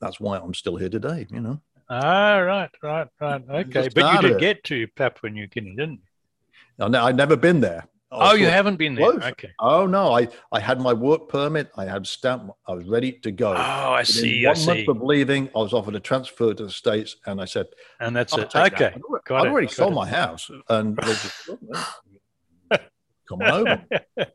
that's 0.00 0.20
why 0.20 0.38
I'm 0.38 0.54
still 0.54 0.76
here 0.76 0.88
today. 0.88 1.26
You 1.28 1.40
know. 1.40 1.60
Ah, 1.90 2.36
right, 2.36 2.70
right, 2.84 3.08
right. 3.20 3.42
Okay, 3.50 3.88
but 3.92 4.12
you 4.12 4.20
did 4.20 4.38
get 4.38 4.62
to 4.62 4.86
Papua 4.94 5.32
New 5.32 5.48
Guinea, 5.48 5.74
didn't 5.74 6.00
you? 6.78 6.84
I 6.84 6.88
ne- 6.88 6.98
I'd 6.98 7.16
never 7.16 7.36
been 7.36 7.60
there. 7.60 7.88
I 8.12 8.30
Oh, 8.30 8.34
you 8.34 8.46
haven't 8.46 8.76
been 8.76 8.94
there. 8.94 9.10
close. 9.12 9.24
Okay. 9.32 9.50
Oh 9.58 9.86
no, 9.86 10.12
I, 10.12 10.28
I 10.52 10.60
had 10.60 10.80
my 10.80 10.92
work 10.92 11.28
permit. 11.30 11.70
I 11.76 11.86
had 11.86 12.06
stamp. 12.06 12.50
I 12.68 12.72
was 12.74 12.86
ready 12.86 13.12
to 13.12 13.30
go. 13.32 13.52
Oh, 13.52 13.54
I 13.54 14.00
Within 14.00 14.14
see. 14.14 14.46
I 14.46 14.50
One 14.50 14.56
see. 14.56 14.66
month 14.66 14.88
of 14.88 15.02
leaving, 15.02 15.48
I 15.56 15.58
was 15.58 15.72
offered 15.72 15.94
a 15.94 16.00
transfer 16.00 16.52
to 16.52 16.64
the 16.64 16.70
states, 16.70 17.16
and 17.26 17.40
I 17.40 17.46
said, 17.46 17.66
And 18.00 18.14
that's 18.14 18.34
I'll 18.34 18.40
it. 18.40 18.50
take 18.50 18.76
that. 18.76 18.94
Okay. 18.94 18.94
I'd 18.94 19.02
already, 19.02 19.22
got 19.26 19.40
I'd 19.40 19.46
it, 19.46 19.50
already 19.50 19.66
got 19.68 19.74
sold 19.76 19.92
it. 19.92 19.96
my 19.96 20.08
house, 20.08 20.50
and 20.68 20.96
they 20.96 21.02
just, 21.06 21.50
"Oh, 21.50 22.78
come 23.28 23.42
on 23.42 23.50
over. 23.50 23.82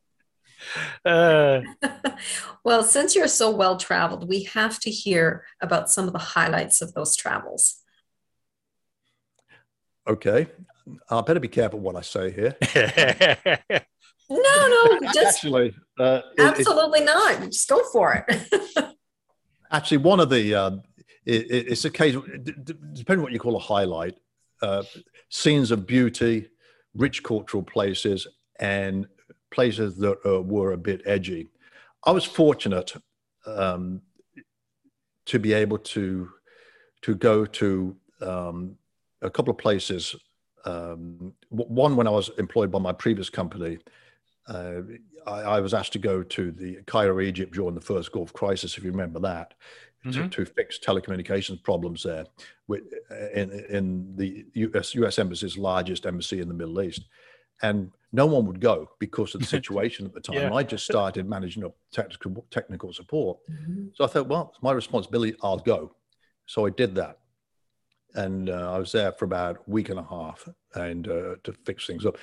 Uh, 1.05 1.61
well, 2.65 2.83
since 2.83 3.15
you're 3.15 3.27
so 3.27 3.49
well 3.51 3.77
traveled, 3.77 4.27
we 4.27 4.43
have 4.43 4.79
to 4.79 4.89
hear 4.89 5.45
about 5.61 5.89
some 5.89 6.07
of 6.07 6.13
the 6.13 6.19
highlights 6.19 6.81
of 6.81 6.93
those 6.95 7.15
travels. 7.15 7.83
Okay, 10.07 10.47
I 11.09 11.21
better 11.21 11.39
be 11.39 11.47
careful 11.47 11.79
what 11.79 11.95
I 11.95 12.01
say 12.01 12.31
here. 12.31 12.55
No, 14.29 14.37
no, 14.67 14.99
just 15.13 15.37
Actually, 15.37 15.73
uh, 15.97 16.19
it- 16.37 16.41
it- 16.41 16.45
absolutely 16.59 16.99
not. 17.01 17.41
Just 17.43 17.69
go 17.69 17.81
for 17.93 18.25
it. 18.27 18.85
actually, 19.71 19.97
one 19.99 20.19
of 20.19 20.29
the 20.29 20.53
um, 20.53 20.81
it, 21.25 21.49
it- 21.49 21.67
it's 21.69 21.85
a 21.85 21.89
case 21.89 22.13
d- 22.43 22.51
d- 22.61 22.73
depending 22.91 23.23
what 23.23 23.31
you 23.31 23.39
call 23.39 23.55
a 23.55 23.59
highlight, 23.59 24.15
uh, 24.61 24.83
scenes 25.29 25.71
of 25.71 25.87
beauty, 25.87 26.49
rich 26.93 27.23
cultural 27.23 27.63
places, 27.63 28.27
and 28.59 29.07
places 29.49 29.95
that 29.99 30.17
uh, 30.25 30.41
were 30.41 30.73
a 30.73 30.77
bit 30.77 31.01
edgy. 31.05 31.47
I 32.03 32.11
was 32.11 32.25
fortunate 32.25 32.93
um, 33.45 34.01
to 35.27 35.39
be 35.39 35.53
able 35.53 35.77
to 35.95 36.29
to 37.03 37.15
go 37.15 37.45
to 37.45 37.95
um, 38.19 38.75
a 39.21 39.29
couple 39.29 39.51
of 39.51 39.57
places. 39.57 40.15
Um, 40.65 41.33
one 41.49 41.95
when 41.95 42.07
I 42.07 42.11
was 42.11 42.29
employed 42.37 42.71
by 42.71 42.79
my 42.79 42.91
previous 42.91 43.29
company, 43.29 43.79
uh, 44.47 44.81
I, 45.25 45.41
I 45.41 45.59
was 45.59 45.73
asked 45.73 45.93
to 45.93 45.99
go 45.99 46.23
to 46.23 46.51
the 46.51 46.77
Cairo, 46.87 47.19
Egypt 47.21 47.53
during 47.53 47.75
the 47.75 47.81
first 47.81 48.11
Gulf 48.11 48.33
crisis, 48.33 48.77
if 48.77 48.83
you 48.83 48.91
remember 48.91 49.19
that, 49.21 49.53
to, 50.11 50.23
Mhm. 50.23 50.31
to 50.31 50.45
fix 50.45 50.79
telecommunications 50.79 51.61
problems 51.63 52.03
there 52.03 52.25
with, 52.67 52.83
in, 53.33 53.51
in 53.69 54.15
the 54.15 54.45
US, 54.53 54.95
US 54.95 55.19
Embassy's 55.19 55.57
largest 55.57 56.05
embassy 56.05 56.39
in 56.39 56.47
the 56.47 56.53
Middle 56.53 56.81
East. 56.81 57.03
And 57.61 57.91
no 58.13 58.25
one 58.25 58.45
would 58.45 58.61
go 58.61 58.89
because 58.99 59.33
of 59.35 59.41
the 59.41 59.47
situation 59.57 60.05
at 60.05 60.13
the 60.13 60.21
time. 60.21 60.35
Yeah. 60.37 60.53
I 60.53 60.63
just 60.63 60.85
started 60.85 61.27
managing 61.27 61.65
up 61.65 61.75
technical, 61.91 62.45
technical 62.51 62.93
support. 62.93 63.39
So 63.95 64.03
I 64.03 64.07
thought, 64.07 64.27
well, 64.27 64.51
it's 64.53 64.61
my 64.63 64.71
responsibility. 64.71 65.35
I'll 65.43 65.57
go. 65.57 65.95
So 66.45 66.65
I 66.65 66.69
did 66.69 66.95
that. 66.95 67.19
And 68.15 68.49
uh, 68.49 68.73
I 68.73 68.79
was 68.79 68.91
there 68.91 69.11
for 69.11 69.25
about 69.25 69.57
a 69.57 69.69
week 69.69 69.89
and 69.89 69.99
a 69.99 70.03
half 70.03 70.47
and 70.73 71.07
uh, 71.07 71.35
to 71.43 71.53
fix 71.65 71.85
things 71.85 72.05
up. 72.05 72.17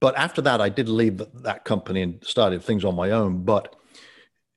But 0.00 0.16
after 0.16 0.42
that, 0.42 0.60
I 0.60 0.68
did 0.68 0.88
leave 0.88 1.22
that 1.42 1.64
company 1.64 2.02
and 2.02 2.22
started 2.24 2.62
things 2.62 2.84
on 2.84 2.94
my 2.94 3.10
own. 3.10 3.44
But 3.44 3.74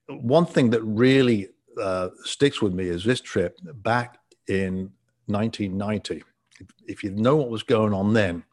one 0.08 0.46
thing 0.46 0.70
that 0.72 0.84
really 0.84 1.50
uh, 1.82 2.10
sticks 2.24 2.62
with 2.62 2.74
me 2.74 2.86
is 2.88 3.04
this 3.04 3.22
trip 3.22 3.58
back 3.76 4.18
in 4.48 4.92
1990. 5.28 6.24
If, 6.60 6.68
if 6.88 7.04
you 7.04 7.12
know 7.12 7.38
what 7.38 7.50
was 7.50 7.64
going 7.64 7.94
on 7.94 8.14
then 8.14 8.44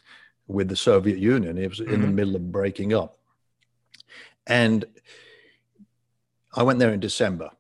with 0.47 0.69
the 0.69 0.77
Soviet 0.77 1.19
Union, 1.19 1.59
it 1.59 1.69
was 1.69 1.81
in 1.81 2.01
the 2.01 2.07
Mhm. 2.07 2.15
middle 2.15 2.37
of 2.37 2.53
breaking 2.53 2.95
up. 2.95 3.19
And 4.47 4.87
I 6.55 6.63
went 6.63 6.79
there 6.79 6.93
in 6.93 7.01
December 7.01 7.51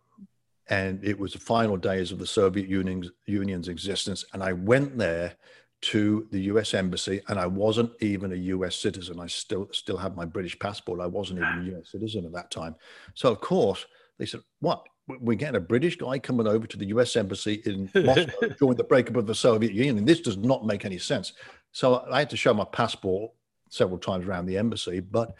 and 0.70 1.02
it 1.02 1.18
was 1.18 1.32
the 1.32 1.38
final 1.38 1.76
days 1.76 2.12
of 2.12 2.18
the 2.18 2.26
Soviet 2.26 2.68
Union's, 2.68 3.10
Union's 3.26 3.68
existence. 3.68 4.24
And 4.32 4.42
I 4.42 4.52
went 4.52 4.98
there 4.98 5.34
to 5.80 6.26
the 6.32 6.40
U.S. 6.42 6.74
embassy, 6.74 7.22
and 7.28 7.38
I 7.38 7.46
wasn't 7.46 7.92
even 8.00 8.32
a 8.32 8.36
U.S. 8.36 8.76
citizen. 8.76 9.20
I 9.20 9.28
still 9.28 9.68
still 9.72 9.96
had 9.96 10.16
my 10.16 10.24
British 10.24 10.58
passport. 10.58 11.00
I 11.00 11.06
wasn't 11.06 11.38
even 11.38 11.60
a 11.60 11.76
U.S. 11.76 11.92
citizen 11.92 12.24
at 12.26 12.32
that 12.32 12.50
time. 12.50 12.74
So 13.14 13.30
of 13.30 13.40
course 13.40 13.86
they 14.18 14.26
said, 14.26 14.40
"What? 14.60 14.84
We're 15.06 15.36
getting 15.36 15.56
a 15.56 15.60
British 15.60 15.96
guy 15.96 16.18
coming 16.18 16.46
over 16.46 16.66
to 16.66 16.76
the 16.76 16.86
U.S. 16.86 17.16
embassy 17.16 17.62
in 17.64 17.88
Moscow 18.04 18.48
during 18.58 18.76
the 18.76 18.84
breakup 18.84 19.16
of 19.16 19.26
the 19.26 19.34
Soviet 19.34 19.72
Union. 19.72 20.04
This 20.04 20.20
does 20.20 20.36
not 20.36 20.66
make 20.66 20.84
any 20.84 20.98
sense." 20.98 21.32
So 21.72 22.04
I 22.10 22.18
had 22.20 22.30
to 22.30 22.36
show 22.36 22.52
my 22.52 22.64
passport 22.64 23.30
several 23.70 23.98
times 23.98 24.26
around 24.26 24.46
the 24.46 24.58
embassy, 24.58 25.00
but 25.00 25.34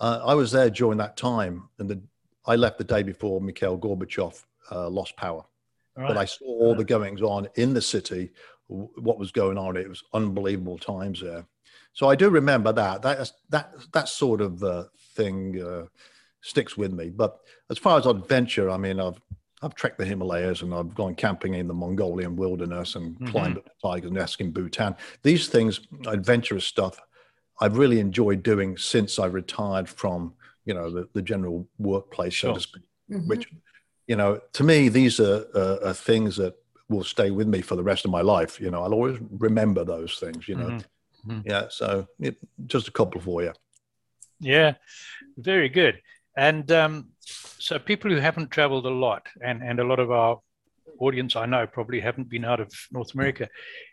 uh, 0.00 0.20
I 0.24 0.34
was 0.34 0.52
there 0.52 0.70
during 0.70 0.98
that 0.98 1.16
time, 1.16 1.68
and 1.78 1.88
the, 1.88 2.00
I 2.46 2.56
left 2.56 2.78
the 2.78 2.84
day 2.84 3.02
before 3.02 3.40
Mikhail 3.40 3.76
Gorbachev 3.76 4.42
uh, 4.70 4.88
lost 4.88 5.16
power. 5.16 5.44
But 5.96 6.18
I 6.18 6.26
saw 6.26 6.44
all 6.44 6.74
the 6.74 6.84
goings 6.84 7.22
on 7.22 7.48
in 7.54 7.72
the 7.72 7.80
city, 7.80 8.30
what 8.68 9.18
was 9.18 9.32
going 9.32 9.56
on. 9.56 9.76
It 9.78 9.88
was 9.88 10.02
unbelievable 10.12 10.76
times 10.76 11.22
there. 11.22 11.46
So 11.94 12.10
I 12.10 12.14
do 12.14 12.28
remember 12.28 12.70
that. 12.74 13.00
That 13.00 13.30
that 13.48 13.72
that 13.92 14.08
sort 14.08 14.42
of 14.42 14.62
uh, 14.62 14.84
thing 15.14 15.58
uh, 15.62 15.86
sticks 16.42 16.76
with 16.76 16.92
me. 16.92 17.08
But 17.08 17.38
as 17.70 17.78
far 17.78 17.98
as 17.98 18.04
adventure, 18.04 18.68
I 18.68 18.76
mean, 18.76 19.00
I've 19.00 19.18
I've 19.62 19.74
trekked 19.74 19.96
the 19.96 20.04
Himalayas 20.04 20.60
and 20.60 20.74
I've 20.74 20.94
gone 20.94 21.14
camping 21.14 21.54
in 21.54 21.66
the 21.66 21.72
Mongolian 21.74 22.36
wilderness 22.36 22.94
and 22.94 23.18
Mhm. 23.18 23.30
climbed 23.32 23.56
up 23.56 23.64
the 23.64 23.88
tiger's 23.88 24.12
nest 24.12 24.38
in 24.42 24.52
Bhutan. 24.52 24.94
These 25.22 25.48
things, 25.48 25.80
adventurous 26.06 26.66
stuff, 26.66 27.00
I've 27.62 27.78
really 27.78 28.00
enjoyed 28.00 28.42
doing 28.42 28.76
since 28.76 29.18
I 29.18 29.26
retired 29.26 29.88
from 29.88 30.34
you 30.66 30.74
know 30.74 30.90
the, 30.90 31.08
the 31.14 31.22
general 31.22 31.66
workplace, 31.78 32.34
so 32.34 32.48
Sure. 32.48 32.54
to 32.54 32.60
speak 32.60 32.82
Mhm. 33.10 33.26
which 33.28 33.48
you 34.06 34.16
know 34.16 34.40
to 34.52 34.64
me 34.64 34.88
these 34.88 35.20
are, 35.20 35.46
are, 35.54 35.84
are 35.84 35.94
things 35.94 36.36
that 36.36 36.54
will 36.88 37.04
stay 37.04 37.30
with 37.30 37.48
me 37.48 37.60
for 37.60 37.76
the 37.76 37.82
rest 37.82 38.04
of 38.04 38.10
my 38.10 38.20
life 38.20 38.60
you 38.60 38.70
know 38.70 38.82
i'll 38.82 38.94
always 38.94 39.18
remember 39.38 39.84
those 39.84 40.18
things 40.18 40.48
you 40.48 40.54
know 40.56 40.68
Mhm. 40.68 40.84
Mhm. 41.26 41.42
yeah 41.44 41.66
so 41.68 42.06
it, 42.20 42.36
just 42.66 42.88
a 42.88 42.92
couple 42.92 43.20
for 43.20 43.42
you 43.42 43.52
Yeah, 44.40 44.74
very 45.38 45.68
good. 45.68 46.00
And 46.36 46.70
um, 46.70 47.08
so, 47.58 47.78
people 47.78 48.10
who 48.10 48.18
haven't 48.18 48.50
traveled 48.50 48.86
a 48.86 48.90
lot, 48.90 49.26
and, 49.42 49.62
and 49.62 49.80
a 49.80 49.84
lot 49.84 49.98
of 49.98 50.10
our 50.10 50.40
audience 51.00 51.36
I 51.36 51.46
know 51.46 51.66
probably 51.66 52.00
haven't 52.00 52.28
been 52.28 52.44
out 52.44 52.60
of 52.60 52.70
North 52.92 53.14
America, 53.14 53.48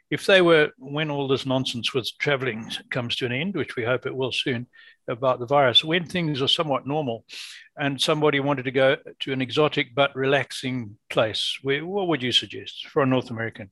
if 0.10 0.26
they 0.26 0.42
were, 0.42 0.72
when 0.78 1.10
all 1.10 1.28
this 1.28 1.46
nonsense 1.46 1.94
with 1.94 2.12
traveling 2.20 2.70
comes 2.92 3.16
to 3.16 3.26
an 3.26 3.32
end, 3.32 3.56
which 3.56 3.76
we 3.76 3.84
hope 3.84 4.06
it 4.06 4.16
will 4.16 4.32
soon, 4.32 4.68
about 5.08 5.40
the 5.40 5.46
virus, 5.46 5.84
when 5.84 6.06
things 6.06 6.42
are 6.42 6.48
somewhat 6.48 6.88
normal 6.88 7.26
and 7.78 8.00
somebody 8.00 8.40
wanted 8.40 8.64
to 8.64 8.72
go 8.72 8.98
to 9.20 9.34
an 9.34 9.42
exotic 9.42 9.94
but 9.96 10.16
relaxing 10.16 10.98
place, 11.10 11.58
where, 11.62 11.86
what 11.86 12.08
would 12.08 12.22
you 12.24 12.32
suggest 12.32 12.88
for 12.88 13.04
a 13.04 13.06
North 13.06 13.30
American? 13.30 13.72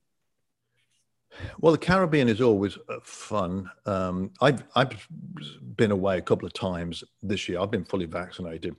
well 1.62 1.72
the 1.72 1.78
caribbean 1.78 2.28
is 2.28 2.42
always 2.42 2.76
uh, 2.90 2.98
fun 3.02 3.70
um, 3.86 4.30
I've, 4.42 4.62
I've 4.76 5.08
been 5.78 5.90
away 5.90 6.18
a 6.18 6.20
couple 6.20 6.44
of 6.46 6.52
times 6.52 7.02
this 7.22 7.48
year 7.48 7.58
i've 7.58 7.70
been 7.70 7.86
fully 7.86 8.04
vaccinated 8.04 8.76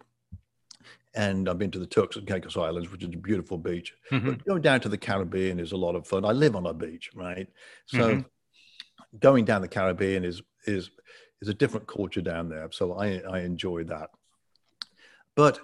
and 1.15 1.49
i've 1.49 1.57
been 1.57 1.71
to 1.71 1.79
the 1.79 1.87
turks 1.87 2.15
and 2.15 2.27
caicos 2.27 2.55
islands 2.55 2.91
which 2.91 3.01
is 3.01 3.09
a 3.11 3.17
beautiful 3.17 3.57
beach 3.57 3.95
Mhm. 4.11 4.25
But 4.27 4.45
going 4.45 4.61
down 4.61 4.81
to 4.81 4.89
the 4.89 4.99
Caribbean 4.99 5.59
is 5.59 5.71
a 5.71 5.77
lot 5.77 5.95
of 5.95 6.05
fun. 6.05 6.25
I 6.25 6.31
live 6.31 6.55
on 6.55 6.67
a 6.67 6.73
beach, 6.75 7.09
right? 7.15 7.47
So 7.87 8.17
Mhm. 8.17 8.25
Going 9.19 9.45
down 9.45 9.61
the 9.61 9.67
Caribbean 9.67 10.23
is 10.23 10.41
is 10.65 10.89
is 11.41 11.49
a 11.49 11.53
different 11.53 11.87
culture 11.87 12.21
down 12.21 12.49
there. 12.49 12.69
So 12.71 12.93
I 12.93 13.19
I 13.29 13.39
enjoy 13.41 13.83
that. 13.85 14.09
But 15.35 15.59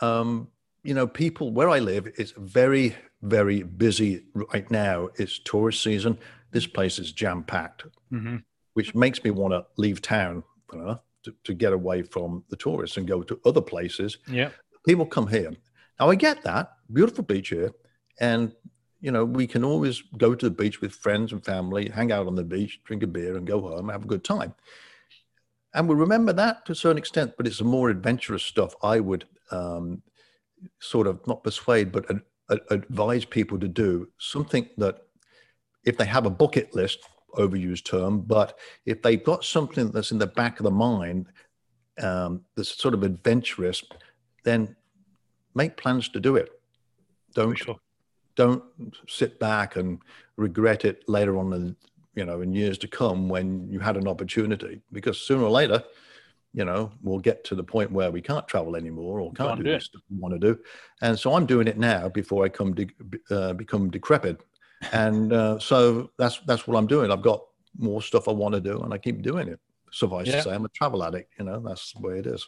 um, 0.00 0.48
you 0.82 0.94
know, 0.94 1.06
people 1.06 1.50
where 1.52 1.68
I 1.70 1.78
live 1.78 2.06
is 2.18 2.32
very 2.36 2.94
very 3.22 3.62
busy 3.62 4.24
right 4.34 4.70
now. 4.70 5.08
It's 5.16 5.38
tourist 5.38 5.82
season. 5.82 6.18
This 6.50 6.66
place 6.66 6.98
is 6.98 7.10
jam 7.12 7.42
packed, 7.42 7.84
Mhm. 8.12 8.44
which 8.74 8.94
makes 8.94 9.24
me 9.24 9.30
want 9.30 9.52
to 9.54 9.64
leave 9.78 10.02
town 10.02 10.44
you 10.72 10.78
know, 10.78 11.00
to, 11.22 11.34
to 11.44 11.54
get 11.54 11.72
away 11.72 12.02
from 12.02 12.44
the 12.50 12.56
tourists 12.56 12.96
and 12.98 13.06
go 13.08 13.22
to 13.22 13.40
other 13.44 13.60
places 13.62 14.18
Yeah. 14.28 14.50
people 14.86 15.06
come 15.06 15.26
here. 15.26 15.52
Now 15.98 16.10
I 16.10 16.16
get 16.16 16.42
that 16.42 16.72
beautiful 16.92 17.24
beach 17.24 17.48
here, 17.48 17.70
and 18.20 18.52
you 19.04 19.12
know 19.12 19.22
we 19.22 19.46
can 19.46 19.64
always 19.64 20.02
go 20.16 20.34
to 20.34 20.48
the 20.48 20.54
beach 20.62 20.80
with 20.80 20.94
friends 20.94 21.32
and 21.32 21.44
family, 21.44 21.90
hang 21.90 22.10
out 22.10 22.26
on 22.26 22.34
the 22.34 22.42
beach, 22.42 22.80
drink 22.84 23.02
a 23.02 23.06
beer, 23.06 23.36
and 23.36 23.46
go 23.46 23.60
home, 23.60 23.90
have 23.90 24.04
a 24.04 24.08
good 24.08 24.24
time. 24.24 24.54
And 25.74 25.86
we 25.86 25.94
remember 25.94 26.32
that 26.32 26.64
to 26.64 26.72
a 26.72 26.74
certain 26.74 26.96
extent, 26.96 27.34
but 27.36 27.46
it's 27.46 27.58
the 27.58 27.64
more 27.64 27.90
adventurous 27.90 28.44
stuff. 28.44 28.74
I 28.82 29.00
would 29.00 29.26
um, 29.50 30.00
sort 30.78 31.06
of 31.06 31.20
not 31.26 31.44
persuade, 31.44 31.92
but 31.92 32.10
ad- 32.10 32.22
ad- 32.50 32.60
advise 32.70 33.26
people 33.26 33.58
to 33.58 33.68
do 33.68 34.08
something 34.16 34.70
that, 34.78 35.02
if 35.84 35.98
they 35.98 36.06
have 36.06 36.24
a 36.24 36.30
bucket 36.30 36.74
list, 36.74 37.00
overused 37.34 37.84
term, 37.84 38.22
but 38.22 38.58
if 38.86 39.02
they've 39.02 39.22
got 39.22 39.44
something 39.44 39.90
that's 39.90 40.12
in 40.12 40.18
the 40.18 40.26
back 40.26 40.60
of 40.60 40.64
the 40.64 40.70
mind 40.70 41.26
um, 42.00 42.40
that's 42.56 42.74
sort 42.74 42.94
of 42.94 43.02
adventurous, 43.02 43.84
then 44.44 44.74
make 45.54 45.76
plans 45.76 46.08
to 46.08 46.20
do 46.20 46.36
it. 46.36 46.48
Don't 47.34 47.58
sure. 47.58 47.76
Don't 48.36 48.62
sit 49.08 49.38
back 49.38 49.76
and 49.76 50.00
regret 50.36 50.84
it 50.84 51.08
later 51.08 51.38
on 51.38 51.52
in 51.52 51.76
you 52.14 52.24
know 52.24 52.40
in 52.40 52.52
years 52.52 52.78
to 52.78 52.88
come 52.88 53.28
when 53.28 53.68
you 53.68 53.80
had 53.80 53.96
an 53.96 54.08
opportunity 54.08 54.80
because 54.92 55.20
sooner 55.20 55.42
or 55.42 55.50
later 55.50 55.82
you 56.52 56.64
know 56.64 56.90
we'll 57.02 57.18
get 57.18 57.44
to 57.44 57.54
the 57.54 57.62
point 57.62 57.90
where 57.90 58.10
we 58.10 58.20
can't 58.20 58.46
travel 58.46 58.76
anymore 58.76 59.20
or 59.20 59.32
can't 59.32 59.50
Can't 59.50 59.64
do 59.64 59.72
do 59.72 59.80
stuff 59.80 60.02
we 60.10 60.18
want 60.18 60.34
to 60.34 60.38
do 60.38 60.58
and 61.02 61.18
so 61.18 61.34
i'm 61.34 61.46
doing 61.46 61.66
it 61.66 61.78
now 61.78 62.08
before 62.08 62.44
i 62.44 62.48
come 62.48 62.74
de- 62.74 62.90
uh, 63.30 63.52
become 63.52 63.90
decrepit 63.90 64.40
and 64.92 65.32
uh, 65.32 65.58
so 65.58 66.10
that's 66.18 66.40
that's 66.46 66.66
what 66.66 66.76
I'm 66.76 66.86
doing. 66.86 67.10
I've 67.10 67.22
got 67.22 67.42
more 67.78 68.02
stuff 68.02 68.28
I 68.28 68.32
want 68.32 68.54
to 68.54 68.60
do, 68.60 68.80
and 68.80 68.92
I 68.92 68.98
keep 68.98 69.22
doing 69.22 69.48
it. 69.48 69.60
Suffice 69.92 70.26
yeah. 70.26 70.36
to 70.36 70.42
say, 70.42 70.54
I'm 70.54 70.64
a 70.64 70.68
travel 70.70 71.04
addict. 71.04 71.32
You 71.38 71.44
know, 71.44 71.60
that's 71.60 71.92
the 71.92 72.00
way 72.00 72.18
it 72.18 72.26
is. 72.26 72.46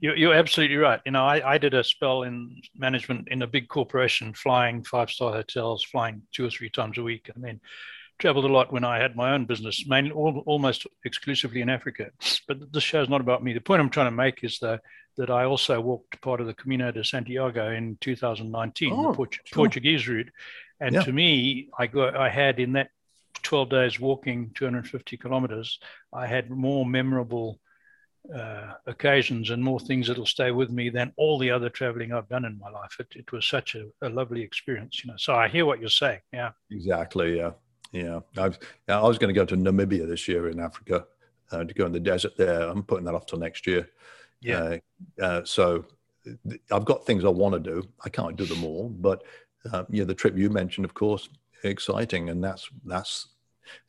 You're, 0.00 0.16
you're 0.16 0.34
absolutely 0.34 0.76
right. 0.76 1.00
You 1.04 1.12
know, 1.12 1.24
I, 1.24 1.54
I 1.54 1.58
did 1.58 1.74
a 1.74 1.84
spell 1.84 2.22
in 2.22 2.60
management 2.76 3.28
in 3.28 3.42
a 3.42 3.46
big 3.46 3.68
corporation, 3.68 4.34
flying 4.34 4.82
five 4.82 5.10
star 5.10 5.32
hotels, 5.32 5.84
flying 5.84 6.22
two 6.32 6.46
or 6.46 6.50
three 6.50 6.70
times 6.70 6.98
a 6.98 7.02
week, 7.02 7.30
and 7.34 7.42
then 7.42 7.60
traveled 8.18 8.44
a 8.44 8.48
lot 8.48 8.72
when 8.72 8.84
I 8.84 8.98
had 8.98 9.16
my 9.16 9.32
own 9.32 9.46
business, 9.46 9.86
mainly 9.86 10.12
all, 10.12 10.42
almost 10.46 10.86
exclusively 11.04 11.62
in 11.62 11.70
Africa. 11.70 12.10
But 12.46 12.72
this 12.72 12.82
show 12.82 13.02
is 13.02 13.08
not 13.08 13.20
about 13.20 13.42
me. 13.42 13.52
The 13.52 13.60
point 13.60 13.80
I'm 13.80 13.90
trying 13.90 14.06
to 14.06 14.16
make 14.16 14.44
is 14.44 14.58
that 14.60 14.80
that 15.16 15.30
I 15.30 15.44
also 15.44 15.80
walked 15.80 16.20
part 16.22 16.40
of 16.40 16.46
the 16.46 16.54
Camino 16.54 16.90
de 16.92 17.04
Santiago 17.04 17.72
in 17.72 17.98
2019, 18.00 18.92
oh, 18.92 19.10
the 19.10 19.16
Port- 19.16 19.38
sure. 19.44 19.56
Portuguese 19.56 20.08
route, 20.08 20.30
and 20.80 20.94
yeah. 20.94 21.02
to 21.02 21.12
me, 21.12 21.68
I 21.78 21.86
got 21.88 22.16
I 22.16 22.28
had 22.28 22.60
in 22.60 22.72
that 22.74 22.90
12 23.42 23.70
days 23.70 24.00
walking 24.00 24.50
250 24.54 25.16
kilometers, 25.16 25.78
I 26.12 26.26
had 26.26 26.50
more 26.50 26.86
memorable 26.86 27.58
uh, 28.34 28.74
occasions 28.86 29.50
and 29.50 29.62
more 29.62 29.80
things 29.80 30.06
that'll 30.08 30.26
stay 30.26 30.50
with 30.50 30.70
me 30.70 30.88
than 30.88 31.12
all 31.16 31.38
the 31.38 31.50
other 31.50 31.68
traveling 31.68 32.12
I've 32.12 32.28
done 32.28 32.44
in 32.44 32.58
my 32.58 32.70
life. 32.70 32.96
It, 33.00 33.08
it 33.16 33.32
was 33.32 33.48
such 33.48 33.74
a, 33.74 33.86
a, 34.02 34.08
lovely 34.08 34.42
experience, 34.42 35.02
you 35.02 35.10
know. 35.10 35.16
So 35.16 35.34
I 35.34 35.48
hear 35.48 35.66
what 35.66 35.80
you're 35.80 35.88
saying. 35.88 36.20
Yeah. 36.32 36.50
Exactly. 36.70 37.38
Yeah. 37.38 37.52
Yeah. 37.92 38.20
I've, 38.36 38.58
I 38.88 39.00
was 39.00 39.18
going 39.18 39.34
to 39.34 39.38
go 39.38 39.44
to 39.46 39.56
Namibia 39.56 40.06
this 40.06 40.28
year 40.28 40.48
in 40.48 40.60
Africa 40.60 41.06
uh, 41.50 41.64
to 41.64 41.74
go 41.74 41.86
in 41.86 41.92
the 41.92 42.00
desert 42.00 42.36
there. 42.36 42.68
I'm 42.68 42.82
putting 42.82 43.06
that 43.06 43.14
off 43.14 43.26
till 43.26 43.38
next 43.38 43.66
year. 43.66 43.88
Yeah. 44.40 44.78
Uh, 45.20 45.22
uh 45.22 45.44
so 45.44 45.84
I've 46.70 46.84
got 46.84 47.06
things 47.06 47.24
I 47.24 47.28
want 47.28 47.54
to 47.54 47.60
do. 47.60 47.88
I 48.04 48.10
can't 48.10 48.36
do 48.36 48.44
them 48.44 48.64
all, 48.64 48.88
but 48.88 49.24
uh, 49.72 49.84
yeah, 49.88 50.04
the 50.04 50.14
trip 50.14 50.36
you 50.36 50.50
mentioned, 50.50 50.84
of 50.84 50.94
course, 50.94 51.28
exciting, 51.64 52.30
and 52.30 52.42
that's 52.42 52.68
that's 52.84 53.28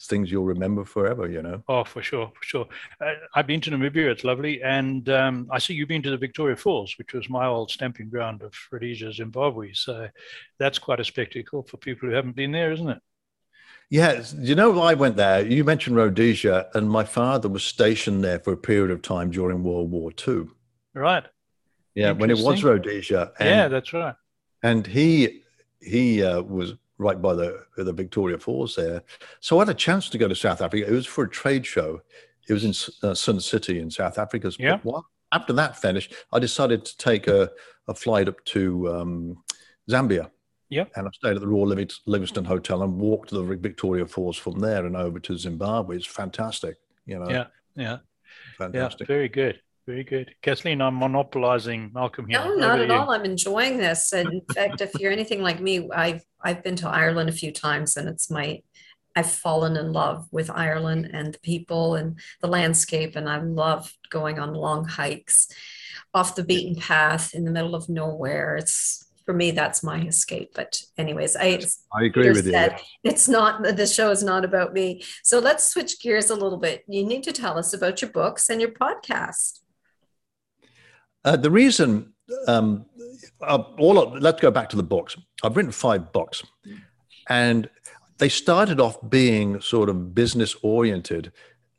things 0.02 0.32
you'll 0.32 0.46
remember 0.46 0.86
forever, 0.86 1.30
you 1.30 1.42
know. 1.42 1.64
Oh, 1.68 1.84
for 1.84 2.02
sure, 2.02 2.32
for 2.36 2.44
sure. 2.44 2.68
Uh, 3.00 3.14
I've 3.36 3.48
been 3.48 3.62
to 3.62 3.72
Namibia; 3.72 4.12
it's 4.12 4.24
lovely, 4.24 4.62
and 4.64 5.08
um, 5.10 5.48
I 5.52 5.60
see 5.60 5.74
you've 5.74 5.88
been 5.88 6.04
to 6.04 6.12
the 6.12 6.18
Victoria 6.18 6.56
Falls, 6.56 6.98
which 6.98 7.14
was 7.14 7.30
my 7.30 7.46
old 7.46 7.72
stamping 7.72 8.10
ground 8.10 8.42
of 8.42 8.54
Rhodesia, 8.72 9.14
Zimbabwe. 9.14 9.74
So 9.74 10.08
that's 10.60 10.80
quite 10.80 11.00
a 11.00 11.06
spectacle 11.06 11.64
for 11.64 11.78
people 11.78 12.10
who 12.10 12.16
haven't 12.16 12.36
been 12.36 12.52
there, 12.52 12.72
isn't 12.72 12.90
it? 12.90 13.02
Yes, 13.90 14.34
you 14.40 14.56
know, 14.56 14.80
I 14.80 14.94
went 14.94 15.18
there. 15.18 15.46
You 15.46 15.66
mentioned 15.66 15.98
Rhodesia, 15.98 16.70
and 16.74 16.90
my 16.90 17.04
father 17.04 17.50
was 17.50 17.64
stationed 17.64 18.24
there 18.24 18.40
for 18.40 18.54
a 18.54 18.58
period 18.58 18.90
of 18.90 19.02
time 19.02 19.32
during 19.32 19.64
World 19.64 19.92
War 19.92 20.12
II. 20.26 20.46
Right. 20.94 21.26
Yeah, 21.94 22.12
when 22.12 22.30
it 22.30 22.38
was 22.38 22.64
Rhodesia. 22.64 23.34
And, 23.38 23.50
yeah, 23.50 23.68
that's 23.68 23.92
right. 23.92 24.16
And 24.64 24.88
he 24.88 25.44
he 25.82 26.24
uh, 26.24 26.42
was 26.42 26.76
right 27.02 27.22
by 27.22 27.34
the 27.34 27.66
the 27.76 27.92
Victoria 27.92 28.38
Falls 28.38 28.76
there. 28.76 29.02
So 29.40 29.58
I 29.58 29.62
had 29.62 29.70
a 29.70 29.74
chance 29.74 30.10
to 30.10 30.18
go 30.18 30.28
to 30.28 30.36
South 30.36 30.62
Africa. 30.62 30.88
It 30.88 30.94
was 30.94 31.08
for 31.08 31.24
a 31.26 31.30
trade 31.30 31.66
show. 31.66 32.02
It 32.48 32.54
was 32.54 32.64
in 32.64 32.74
uh, 33.08 33.14
Sun 33.14 33.40
City 33.40 33.80
in 33.80 33.90
South 33.90 34.18
Africa. 34.18 34.52
Yeah. 34.60 34.80
After 35.32 35.54
that 35.54 35.78
finished, 35.78 36.14
I 36.32 36.40
decided 36.40 36.84
to 36.86 36.98
take 36.98 37.28
a, 37.28 37.50
a 37.88 37.94
flight 37.94 38.28
up 38.28 38.44
to 38.46 38.94
um, 38.94 39.44
Zambia. 39.90 40.30
Yeah. 40.70 40.86
And 40.96 41.08
I 41.08 41.12
stayed 41.12 41.36
at 41.36 41.42
the 41.42 41.48
Royal 41.48 41.68
Livingstone 42.06 42.46
Hotel 42.46 42.84
and 42.84 43.00
walked 43.00 43.30
to 43.30 43.36
the 43.36 43.56
Victoria 43.56 44.06
Falls 44.06 44.38
from 44.38 44.60
there 44.60 44.86
and 44.86 44.96
over 44.96 45.20
to 45.20 45.38
Zimbabwe. 45.38 45.98
It's 45.98 46.06
fantastic. 46.06 46.78
You 47.06 47.20
know. 47.20 47.30
Yeah. 47.30 47.48
Yeah. 47.76 47.98
Fantastic. 48.58 49.08
Yeah, 49.08 49.16
very 49.16 49.30
good. 49.30 49.62
Very 49.92 50.06
good. 50.06 50.36
Kathleen, 50.42 50.82
I'm 50.82 50.96
monopolizing 50.96 51.92
Malcolm 51.94 52.30
here. 52.30 52.40
No, 52.40 52.56
not 52.56 52.80
at 52.80 52.88
you. 52.88 52.94
all. 52.94 53.12
I'm 53.12 53.26
enjoying 53.26 53.76
this. 53.76 54.14
And 54.14 54.32
in 54.32 54.42
fact, 54.56 54.80
if 54.80 54.94
you're 54.98 55.12
anything 55.12 55.42
like 55.42 55.60
me, 55.60 55.90
I've 55.94 56.24
I've 56.42 56.64
been 56.64 56.78
to 56.78 56.88
Ireland 56.88 57.30
a 57.30 57.34
few 57.34 57.52
times 57.52 57.98
and 57.98 58.08
it's 58.08 58.32
my 58.32 58.62
I've 59.18 59.30
fallen 59.30 59.76
in 59.76 59.92
love 59.92 60.28
with 60.32 60.50
Ireland 60.50 61.10
and 61.12 61.34
the 61.34 61.40
people 61.40 61.96
and 61.96 62.18
the 62.40 62.48
landscape. 62.48 63.18
And 63.18 63.28
I 63.28 63.42
love 63.42 63.94
going 64.10 64.40
on 64.40 64.54
long 64.54 64.86
hikes 64.86 65.50
off 66.14 66.36
the 66.36 66.46
beaten 66.46 66.82
path 66.82 67.34
in 67.34 67.44
the 67.44 67.52
middle 67.52 67.76
of 67.76 67.90
nowhere. 67.90 68.56
It's 68.56 69.10
for 69.26 69.34
me, 69.34 69.52
that's 69.52 69.84
my 69.84 70.00
escape. 70.04 70.52
But 70.56 70.82
anyways, 70.98 71.36
I 71.36 71.60
I 71.94 72.04
agree 72.06 72.30
with 72.30 72.48
you. 72.48 72.70
It's 73.04 73.28
not 73.28 73.62
the 73.62 73.88
show 73.88 74.10
is 74.10 74.24
not 74.24 74.46
about 74.46 74.72
me. 74.72 75.04
So 75.22 75.40
let's 75.40 75.68
switch 75.68 76.00
gears 76.00 76.30
a 76.30 76.36
little 76.36 76.58
bit. 76.58 76.86
You 76.88 77.06
need 77.06 77.24
to 77.24 77.34
tell 77.34 77.58
us 77.58 77.74
about 77.74 78.02
your 78.02 78.12
books 78.12 78.50
and 78.50 78.62
your 78.62 78.72
podcast. 78.72 79.61
Uh, 81.24 81.38
the 81.38 81.52
reason, 81.52 82.14
um, 82.48 82.86
uh, 83.42 83.64
all 83.78 84.00
of, 84.00 84.22
let's 84.22 84.42
go 84.42 84.52
back 84.52 84.70
to 84.70 84.76
the 84.76 84.84
books. 84.84 85.16
I've 85.44 85.56
written 85.56 85.72
five 85.72 86.12
books, 86.12 86.44
and 87.30 87.70
they 88.18 88.30
started 88.30 88.80
off 88.80 88.98
being 89.10 89.62
sort 89.62 89.90
of 89.90 90.14
business 90.16 90.56
oriented. 90.62 91.32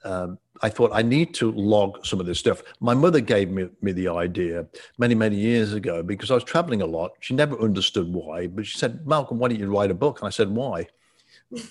Um, 0.04 0.38
I 0.64 0.68
thought 0.68 0.92
I 0.94 1.02
need 1.02 1.34
to 1.34 1.50
log 1.52 2.06
some 2.06 2.20
of 2.20 2.26
this 2.26 2.38
stuff. 2.38 2.62
My 2.78 2.94
mother 2.94 3.20
gave 3.20 3.50
me, 3.50 3.68
me 3.80 3.92
the 3.92 4.08
idea 4.08 4.66
many, 4.96 5.14
many 5.14 5.36
years 5.36 5.72
ago 5.72 6.02
because 6.04 6.30
I 6.30 6.34
was 6.34 6.44
traveling 6.44 6.82
a 6.82 6.86
lot. 6.86 7.12
She 7.20 7.34
never 7.34 7.58
understood 7.60 8.12
why, 8.12 8.46
but 8.46 8.66
she 8.66 8.78
said, 8.78 9.04
Malcolm, 9.06 9.38
why 9.38 9.48
don't 9.48 9.58
you 9.58 9.66
write 9.66 9.90
a 9.90 9.94
book? 9.94 10.20
And 10.20 10.28
I 10.28 10.30
said, 10.30 10.50
why? 10.50 10.86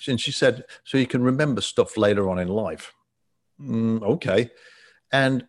And 0.07 0.19
she 0.19 0.31
said, 0.31 0.65
so 0.83 0.97
you 0.97 1.07
can 1.07 1.23
remember 1.23 1.61
stuff 1.61 1.95
later 1.97 2.29
on 2.29 2.37
in 2.37 2.49
life. 2.49 2.93
Mm, 3.61 4.03
okay. 4.03 4.51
And 5.11 5.45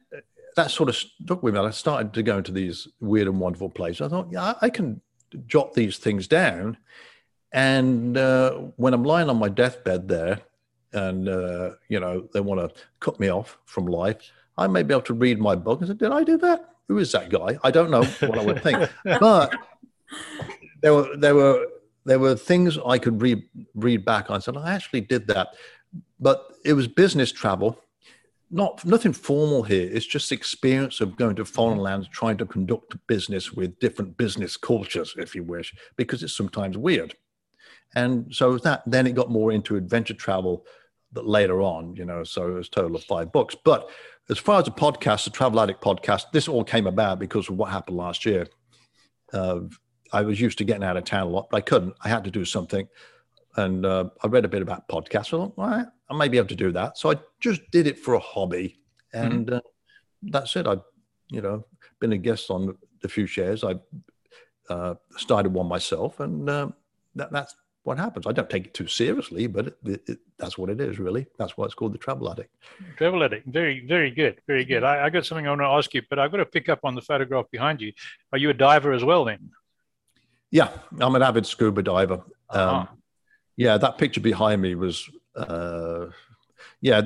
that 0.57 0.71
sort 0.71 0.89
of 0.89 0.97
stuck 0.97 1.43
with 1.43 1.55
me. 1.55 1.61
I 1.61 1.71
started 1.71 2.13
to 2.15 2.23
go 2.23 2.39
into 2.39 2.53
these 2.53 2.89
weird 3.01 3.29
and 3.29 3.41
wonderful 3.41 3.71
places. 3.71 4.03
I 4.03 4.09
thought, 4.09 4.29
yeah, 4.31 4.55
I 4.61 4.71
can 4.71 5.01
jot 5.47 5.75
these 5.75 5.99
things 5.99 6.27
down. 6.29 6.77
And 7.53 8.17
uh, 8.17 8.53
when 8.77 8.95
I'm 8.95 9.05
lying 9.05 9.29
on 9.29 9.37
my 9.39 9.49
deathbed 9.49 10.09
there, 10.09 10.41
and 10.95 11.29
uh, 11.29 11.71
you 11.89 12.01
know 12.01 12.29
they 12.33 12.41
want 12.41 12.61
to 12.61 12.83
cut 13.01 13.19
me 13.19 13.29
off 13.29 13.59
from 13.65 13.87
life, 13.87 14.31
I 14.59 14.67
may 14.67 14.83
be 14.83 14.93
able 14.93 15.03
to 15.03 15.15
read 15.15 15.39
my 15.39 15.55
book 15.55 15.81
and 15.81 15.89
say, 15.89 15.95
"Did 15.95 16.13
I 16.13 16.25
do 16.25 16.37
that? 16.39 16.69
Who 16.89 16.99
is 16.99 17.13
that 17.13 17.31
guy?" 17.31 17.59
I 17.63 17.71
don't 17.71 17.91
know 17.91 18.05
what 18.05 18.39
I 18.39 18.45
would 18.45 18.63
think, 18.63 18.91
but 19.05 19.55
there 20.83 20.95
were 20.95 21.17
there 21.17 21.35
were 21.35 21.67
there 22.05 22.19
were 22.19 22.35
things 22.35 22.79
I 22.85 22.99
could 22.99 23.21
read 23.23 23.43
read 23.75 24.05
back 24.05 24.31
on. 24.31 24.37
I 24.37 24.41
said, 24.41 24.57
"I 24.57 24.73
actually 24.73 25.03
did 25.03 25.27
that," 25.29 25.49
but 26.21 26.53
it 26.65 26.75
was 26.75 26.89
business 26.89 27.33
travel 27.33 27.79
not 28.53 28.85
nothing 28.85 29.15
formal 29.15 29.63
here. 29.63 29.89
It's 29.91 30.07
just 30.07 30.31
experience 30.31 31.01
of 31.01 31.17
going 31.17 31.37
to 31.37 31.45
foreign 31.45 31.79
mm-hmm. 31.79 31.85
lands, 31.85 32.09
trying 32.09 32.37
to 32.37 32.47
conduct 32.47 32.95
business 33.07 33.53
with 33.53 33.79
different 33.79 34.17
business 34.19 34.57
cultures, 34.59 35.15
if 35.17 35.35
you 35.35 35.43
wish, 35.43 35.75
because 35.97 36.23
it's 36.23 36.37
sometimes 36.37 36.77
weird. 36.77 37.17
And 37.95 38.33
so 38.33 38.59
that 38.59 38.83
then 38.87 39.07
it 39.07 39.15
got 39.15 39.31
more 39.31 39.53
into 39.53 39.77
adventure 39.77 40.15
travel 40.15 40.67
that 41.13 41.27
later 41.27 41.63
on, 41.63 41.97
you 41.97 42.05
know, 42.05 42.25
so 42.25 42.49
it 42.49 42.55
was 42.55 42.69
total 42.69 42.97
of 42.97 43.05
five 43.05 43.33
books. 43.33 43.55
But 43.55 43.89
as 44.31 44.39
far 44.39 44.61
as 44.61 44.67
the 44.67 44.71
podcast, 44.71 45.25
the 45.25 45.31
Travel 45.31 45.61
Addict 45.61 45.83
podcast, 45.83 46.25
this 46.33 46.49
all 46.49 46.65
came 46.65 46.87
about 46.87 47.19
because 47.19 47.49
of 47.49 47.57
what 47.57 47.71
happened 47.71 47.97
last 47.97 48.25
year. 48.25 48.47
Uh, 49.33 49.61
I 50.13 50.23
was 50.23 50.41
used 50.41 50.59
to 50.59 50.65
getting 50.65 50.85
out 50.85 50.97
of 50.97 51.05
town 51.05 51.27
a 51.27 51.31
lot, 51.31 51.49
but 51.51 51.57
I 51.57 51.61
couldn't. 51.63 51.95
I 52.03 52.09
had 52.09 52.25
to 52.25 52.31
do 52.31 52.45
something. 52.45 52.87
And 53.57 53.85
uh, 53.85 54.05
I 54.23 54.29
read 54.29 54.45
a 54.45 54.49
bit 54.49 54.63
about 54.63 54.89
podcasts. 54.89 55.29
I 55.29 55.31
thought, 55.31 55.55
all 55.57 55.67
right, 55.69 55.87
I 56.13 56.15
may 56.17 56.29
be 56.29 56.37
able 56.37 56.49
to 56.49 56.55
do 56.57 56.73
that. 56.73 56.99
So 56.99 57.11
I 57.11 57.17
just 57.41 57.63
did 57.71 57.87
it 57.87 57.99
for 57.99 58.15
a 58.15 58.19
hobby, 58.19 58.79
mm-hmm. 59.15 59.27
and 59.27 59.47
mm-hmm. 59.47 59.57
uh, 59.57 59.61
that's 60.25 60.55
it. 60.57 60.67
I, 60.67 60.77
you 61.29 61.41
know, 61.41 61.65
been 62.01 62.13
a 62.13 62.19
guest 62.19 62.51
on 62.51 62.77
a 63.03 63.09
few 63.09 63.27
shares. 63.27 63.65
I 63.65 63.77
uh, 64.69 64.95
started 65.17 65.55
one 65.55 65.67
myself, 65.67 66.21
and 66.21 66.49
uh, 66.51 66.69
that, 67.15 67.33
that's 67.33 67.57
what 67.85 67.99
happens. 67.99 68.27
I 68.27 68.33
don't 68.33 68.51
take 68.51 68.67
it 68.67 68.75
too 68.75 68.87
seriously, 68.87 69.47
but 69.47 69.69
it, 69.69 69.77
it, 69.85 70.03
it, 70.07 70.19
that's 70.39 70.59
what 70.59 70.69
it 70.69 70.81
is, 70.81 70.99
really. 70.99 71.27
That's 71.39 71.57
why 71.57 71.65
it's 71.65 71.75
called 71.75 71.95
the 71.95 71.99
Travel 71.99 72.31
Addict. 72.31 72.55
Travel 72.99 73.25
Addict. 73.25 73.47
Very, 73.47 73.87
very 73.87 74.11
good. 74.11 74.41
Very 74.47 74.67
good. 74.67 74.85
I, 74.85 75.07
I 75.07 75.11
got 75.11 75.25
something 75.25 75.47
I 75.47 75.51
want 75.51 75.63
to 75.63 75.67
ask 75.67 75.95
you, 75.95 76.03
but 76.11 76.19
I've 76.19 76.31
got 76.31 76.37
to 76.39 76.47
pick 76.47 76.69
up 76.69 76.81
on 76.85 76.95
the 76.95 77.01
photograph 77.01 77.47
behind 77.51 77.81
you. 77.81 77.93
Are 78.33 78.39
you 78.39 78.51
a 78.51 78.55
diver 78.55 78.93
as 78.93 79.03
well, 79.03 79.25
then? 79.25 79.51
Yeah, 80.51 80.69
I'm 81.01 81.15
an 81.15 81.23
avid 81.23 81.47
scuba 81.47 81.83
diver. 81.83 82.23
Uh-huh. 82.51 82.75
Um, 82.75 82.89
yeah, 83.57 83.79
that 83.79 83.97
picture 83.97 84.21
behind 84.21 84.61
me 84.61 84.75
was 84.75 85.09
uh, 85.37 86.07
yeah, 86.81 87.03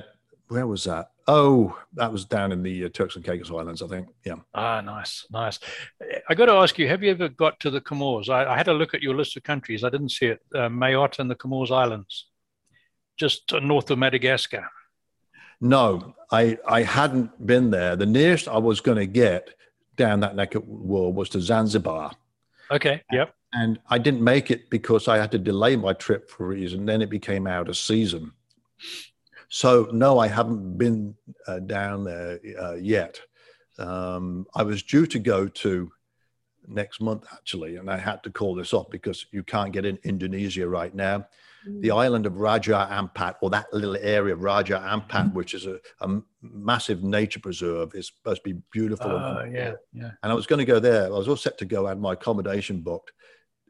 where 0.48 0.66
was 0.66 0.84
that? 0.84 1.10
Oh, 1.28 1.76
that 1.94 2.12
was 2.12 2.24
down 2.24 2.52
in 2.52 2.62
the 2.62 2.84
uh, 2.84 2.88
Turks 2.88 3.16
and 3.16 3.24
Caicos 3.24 3.50
Islands, 3.50 3.82
I 3.82 3.88
think. 3.88 4.08
Yeah. 4.24 4.36
Ah, 4.54 4.80
nice, 4.80 5.26
nice. 5.30 5.58
I 6.28 6.34
got 6.34 6.46
to 6.46 6.52
ask 6.52 6.78
you, 6.78 6.86
have 6.88 7.02
you 7.02 7.10
ever 7.10 7.28
got 7.28 7.58
to 7.60 7.70
the 7.70 7.80
Comores? 7.80 8.28
I, 8.28 8.44
I 8.44 8.56
had 8.56 8.68
a 8.68 8.72
look 8.72 8.94
at 8.94 9.02
your 9.02 9.14
list 9.14 9.36
of 9.36 9.42
countries. 9.42 9.82
I 9.82 9.90
didn't 9.90 10.10
see 10.10 10.26
it. 10.26 10.40
Uh, 10.54 10.68
Mayotte 10.68 11.18
and 11.18 11.30
the 11.30 11.34
Comores 11.34 11.72
Islands, 11.72 12.26
just 13.16 13.52
north 13.60 13.90
of 13.90 13.98
Madagascar. 13.98 14.68
No, 15.60 16.14
I 16.30 16.58
I 16.68 16.82
hadn't 16.82 17.44
been 17.44 17.70
there. 17.70 17.96
The 17.96 18.06
nearest 18.06 18.46
I 18.46 18.58
was 18.58 18.80
going 18.80 18.98
to 18.98 19.06
get 19.06 19.54
down 19.96 20.20
that 20.20 20.36
neck 20.36 20.54
of 20.54 20.66
the 20.66 20.72
world 20.72 21.14
was 21.14 21.30
to 21.30 21.40
Zanzibar. 21.40 22.12
Okay. 22.70 23.02
Yep 23.10 23.34
and 23.56 23.78
I 23.88 23.98
didn't 23.98 24.22
make 24.22 24.50
it 24.50 24.68
because 24.68 25.08
I 25.08 25.16
had 25.16 25.32
to 25.32 25.38
delay 25.38 25.76
my 25.76 25.94
trip 25.94 26.28
for 26.28 26.44
a 26.44 26.48
reason. 26.48 26.84
Then 26.84 27.00
it 27.00 27.08
became 27.08 27.46
out 27.46 27.68
of 27.68 27.76
season. 27.76 28.32
So 29.48 29.88
no, 29.92 30.18
I 30.18 30.28
haven't 30.28 30.76
been 30.76 31.14
uh, 31.46 31.60
down 31.60 32.04
there 32.04 32.38
uh, 32.60 32.74
yet. 32.74 33.20
Um, 33.78 34.46
I 34.54 34.62
was 34.62 34.82
due 34.82 35.06
to 35.06 35.18
go 35.18 35.48
to 35.48 35.90
next 36.68 37.00
month 37.00 37.24
actually, 37.32 37.76
and 37.76 37.90
I 37.90 37.96
had 37.96 38.22
to 38.24 38.30
call 38.30 38.54
this 38.54 38.74
off 38.74 38.90
because 38.90 39.26
you 39.32 39.42
can't 39.42 39.72
get 39.72 39.86
in 39.86 39.98
Indonesia 40.04 40.68
right 40.68 40.94
now. 40.94 41.26
The 41.80 41.90
island 41.90 42.26
of 42.26 42.36
Raja 42.36 42.86
Ampat, 42.92 43.36
or 43.40 43.50
that 43.50 43.72
little 43.72 43.96
area 43.96 44.34
of 44.34 44.40
Raja 44.40 44.78
Ampat, 44.86 45.32
which 45.32 45.52
is 45.52 45.66
a, 45.66 45.80
a 46.00 46.20
massive 46.40 47.02
nature 47.02 47.40
preserve, 47.40 47.92
is 47.96 48.06
supposed 48.06 48.44
to 48.44 48.54
be 48.54 48.60
beautiful. 48.70 49.10
Oh, 49.10 49.38
and, 49.38 49.52
yeah, 49.52 49.72
yeah. 49.92 50.10
and 50.22 50.30
I 50.30 50.34
was 50.36 50.46
going 50.46 50.60
to 50.60 50.64
go 50.64 50.78
there. 50.78 51.06
I 51.06 51.08
was 51.08 51.26
all 51.26 51.36
set 51.36 51.58
to 51.58 51.64
go. 51.64 51.86
I 51.86 51.88
had 51.88 52.00
my 52.00 52.12
accommodation 52.12 52.82
booked. 52.82 53.10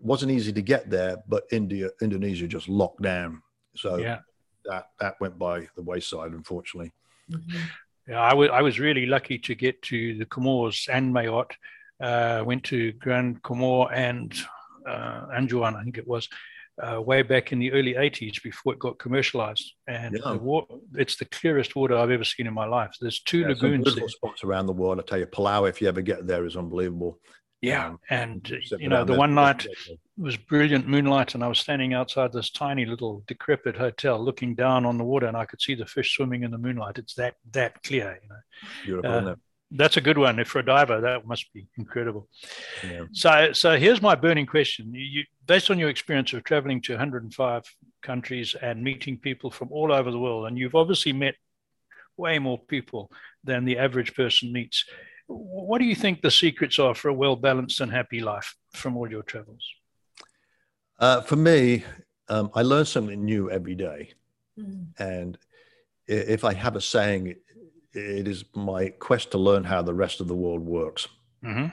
Wasn't 0.00 0.30
easy 0.30 0.52
to 0.52 0.62
get 0.62 0.90
there, 0.90 1.16
but 1.26 1.44
India, 1.50 1.88
Indonesia 2.02 2.46
just 2.46 2.68
locked 2.68 3.02
down. 3.02 3.42
So 3.76 3.96
Yeah. 3.96 4.20
that 4.64 4.90
that 5.00 5.14
went 5.20 5.38
by 5.38 5.68
the 5.76 5.82
wayside, 5.82 6.32
unfortunately. 6.32 6.92
Mhm. 7.30 7.60
Yeah, 8.08 8.20
I 8.20 8.34
wa- 8.34 8.46
I 8.52 8.62
was 8.62 8.78
really 8.78 9.06
lucky 9.06 9.38
to 9.38 9.54
get 9.54 9.80
to 9.82 10.16
the 10.18 10.26
Comores 10.26 10.86
and 10.88 11.12
Mayotte. 11.14 11.52
Uh, 12.00 12.42
went 12.46 12.62
to 12.64 12.92
Grand 12.92 13.42
Comore 13.42 13.90
and 13.92 14.34
uh, 14.86 15.26
Anjouan, 15.34 15.74
I 15.74 15.82
think 15.82 15.98
it 15.98 16.06
was, 16.06 16.28
uh, 16.80 17.00
way 17.02 17.22
back 17.22 17.50
in 17.50 17.58
the 17.58 17.72
early 17.72 17.94
80s 17.96 18.38
before 18.40 18.72
it 18.74 18.78
got 18.78 18.98
commercialized. 19.00 19.72
And 19.88 20.14
Yeah. 20.14 20.32
the 20.32 20.38
wa- 20.38 20.66
it's 20.94 21.16
the 21.16 21.24
clearest 21.24 21.74
water 21.74 21.96
I've 21.96 22.12
ever 22.12 22.22
seen 22.22 22.46
in 22.46 22.54
my 22.54 22.66
life. 22.66 22.94
There's 23.00 23.20
two 23.20 23.40
Yeah, 23.40 23.48
lagoons 23.48 23.84
there. 23.84 23.94
beautiful 23.94 24.08
spots 24.08 24.44
around 24.44 24.66
the 24.66 24.72
world. 24.74 25.00
I 25.00 25.02
tell 25.02 25.18
you, 25.18 25.26
Palau, 25.26 25.68
if 25.68 25.80
you 25.80 25.88
ever 25.88 26.02
get 26.02 26.26
there, 26.28 26.46
is 26.46 26.56
unbelievable. 26.56 27.18
Yeah. 27.60 27.86
Um, 27.86 28.00
And, 28.10 28.48
you 28.78 28.88
know, 28.88 29.04
the 29.04 29.14
one 29.14 29.34
night 29.34 29.66
was 30.16 30.36
brilliant 30.36 30.86
moonlight 30.86 31.34
and 31.34 31.42
I 31.42 31.48
was 31.48 31.58
standing 31.58 31.94
outside 31.94 32.32
this 32.32 32.50
tiny 32.50 32.84
little 32.84 33.24
decrepit 33.26 33.76
hotel 33.76 34.22
looking 34.22 34.54
down 34.54 34.84
on 34.86 34.98
the 34.98 35.04
water 35.04 35.26
and 35.26 35.36
I 35.36 35.46
could 35.46 35.60
see 35.60 35.74
the 35.74 35.86
fish 35.86 36.14
swimming 36.14 36.42
in 36.42 36.50
the 36.50 36.58
moonlight. 36.58 36.98
It's 36.98 37.14
that, 37.14 37.34
that 37.52 37.82
clear, 37.82 38.18
you 38.22 38.28
know. 38.28 38.36
beautiful, 38.84 39.28
uh. 39.30 39.34
That's 39.72 39.96
a 39.96 40.00
good 40.00 40.16
one. 40.16 40.38
If 40.38 40.48
for 40.48 40.60
a 40.60 40.64
diver, 40.64 41.00
that 41.00 41.26
must 41.26 41.52
be 41.52 41.66
incredible. 41.76 42.28
Yeah. 42.84 43.06
So, 43.12 43.52
so 43.52 43.76
here's 43.76 44.00
my 44.00 44.14
burning 44.14 44.46
question: 44.46 44.94
you, 44.94 45.24
based 45.44 45.72
on 45.72 45.78
your 45.78 45.88
experience 45.88 46.32
of 46.32 46.44
traveling 46.44 46.80
to 46.82 46.92
105 46.92 47.64
countries 48.00 48.54
and 48.62 48.84
meeting 48.84 49.18
people 49.18 49.50
from 49.50 49.72
all 49.72 49.92
over 49.92 50.12
the 50.12 50.20
world, 50.20 50.46
and 50.46 50.56
you've 50.56 50.76
obviously 50.76 51.12
met 51.12 51.34
way 52.16 52.38
more 52.38 52.58
people 52.68 53.10
than 53.42 53.64
the 53.64 53.78
average 53.78 54.14
person 54.14 54.52
meets. 54.52 54.84
What 55.28 55.78
do 55.78 55.84
you 55.84 55.94
think 55.96 56.22
the 56.22 56.30
secrets 56.30 56.78
are 56.78 56.94
for 56.94 57.08
a 57.08 57.14
well 57.14 57.36
balanced 57.36 57.80
and 57.80 57.90
happy 57.90 58.20
life 58.20 58.54
from 58.72 58.96
all 58.96 59.10
your 59.10 59.22
travels? 59.22 59.64
Uh, 60.98 61.20
for 61.20 61.36
me, 61.36 61.84
um, 62.28 62.50
I 62.54 62.62
learn 62.62 62.84
something 62.84 63.24
new 63.24 63.50
every 63.50 63.74
day. 63.74 64.12
Mhm. 64.58 64.86
And 64.98 65.38
if 66.06 66.44
I 66.44 66.54
have 66.54 66.76
a 66.76 66.80
saying, 66.80 67.34
it 67.92 68.28
is 68.28 68.44
my 68.54 68.88
quest 68.90 69.30
to 69.32 69.38
learn 69.38 69.64
how 69.64 69.82
the 69.82 69.94
rest 69.94 70.20
of 70.20 70.28
the 70.28 70.34
world 70.34 70.62
works. 70.62 71.08
hmm 71.42 71.66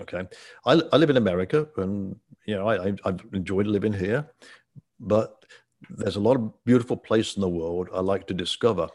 Okay. 0.00 0.26
I, 0.66 0.82
I 0.92 0.96
live 0.96 1.10
in 1.10 1.16
America 1.16 1.68
and, 1.76 2.18
you 2.46 2.56
know, 2.56 2.66
I, 2.68 2.88
I- 2.88 2.96
I've 3.04 3.24
enjoyed 3.32 3.66
living 3.66 3.92
here, 3.92 4.28
but 4.98 5.44
there's 5.88 6.16
a 6.16 6.20
lot 6.20 6.36
of 6.36 6.52
beautiful 6.64 6.96
places 6.96 7.36
in 7.36 7.42
the 7.42 7.48
world 7.48 7.88
I 7.92 8.00
like 8.00 8.26
to 8.28 8.34
discover. 8.34 8.88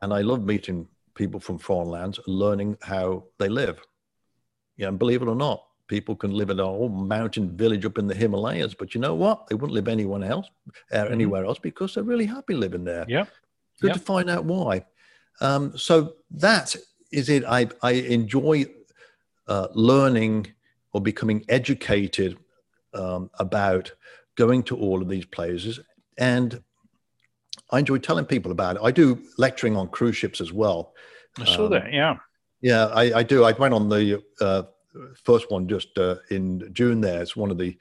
And 0.00 0.12
I 0.14 0.22
love 0.22 0.44
meeting 0.44 0.88
people 1.14 1.40
from 1.40 1.58
foreign 1.58 1.88
lands 1.88 2.18
learning 2.26 2.76
how 2.82 3.24
they 3.38 3.48
live. 3.48 3.80
Yeah, 4.76 4.88
and 4.88 4.98
believe 4.98 5.22
it 5.22 5.28
or 5.28 5.36
not, 5.36 5.64
people 5.86 6.16
can 6.16 6.32
live 6.32 6.50
in 6.50 6.58
a 6.58 6.64
whole 6.64 6.88
mountain 6.88 7.56
village 7.56 7.84
up 7.84 7.98
in 7.98 8.06
the 8.06 8.14
Himalayas, 8.14 8.74
but 8.74 8.94
you 8.94 9.00
know 9.00 9.14
what? 9.14 9.46
They 9.46 9.54
wouldn't 9.54 9.72
live 9.72 9.88
anyone 9.88 10.24
else, 10.24 10.48
uh, 10.92 11.06
anywhere 11.10 11.44
else 11.44 11.58
because 11.58 11.94
they're 11.94 12.02
really 12.02 12.26
happy 12.26 12.54
living 12.54 12.84
there. 12.84 13.04
Yeah. 13.08 13.26
Good 13.80 13.88
Yeah. 13.88 13.92
to 13.94 14.00
find 14.00 14.30
out 14.30 14.44
why. 14.44 14.84
Um, 15.40 15.76
so 15.76 16.14
that 16.32 16.74
is 17.12 17.28
it. 17.28 17.44
I, 17.44 17.68
I 17.82 17.92
enjoy 17.92 18.66
uh, 19.46 19.68
learning 19.74 20.52
or 20.92 21.00
becoming 21.00 21.44
educated 21.48 22.38
um, 22.94 23.30
about 23.38 23.92
going 24.36 24.62
to 24.64 24.76
all 24.76 25.02
of 25.02 25.08
these 25.08 25.26
places. 25.26 25.78
And 26.18 26.62
I 27.70 27.78
enjoy 27.78 27.98
telling 27.98 28.26
people 28.26 28.52
about 28.52 28.76
it. 28.76 28.82
I 28.82 28.90
do 28.90 29.22
lecturing 29.38 29.76
on 29.76 29.88
cruise 29.88 30.16
ships 30.16 30.40
as 30.40 30.52
well. 30.52 30.94
I 31.38 31.44
saw 31.44 31.64
Um, 31.64 31.70
that. 31.72 31.92
Yeah. 31.92 32.16
Yeah, 32.60 32.86
I, 32.86 33.18
I 33.18 33.22
do. 33.22 33.44
I 33.44 33.52
went 33.52 33.74
on 33.74 33.88
the 33.88 34.22
uh, 34.40 34.62
first 35.22 35.50
one 35.50 35.68
just 35.68 35.98
uh, 35.98 36.16
in 36.30 36.70
June. 36.72 37.00
There, 37.00 37.20
it's 37.20 37.36
one 37.36 37.50
of 37.50 37.58
the 37.58 37.76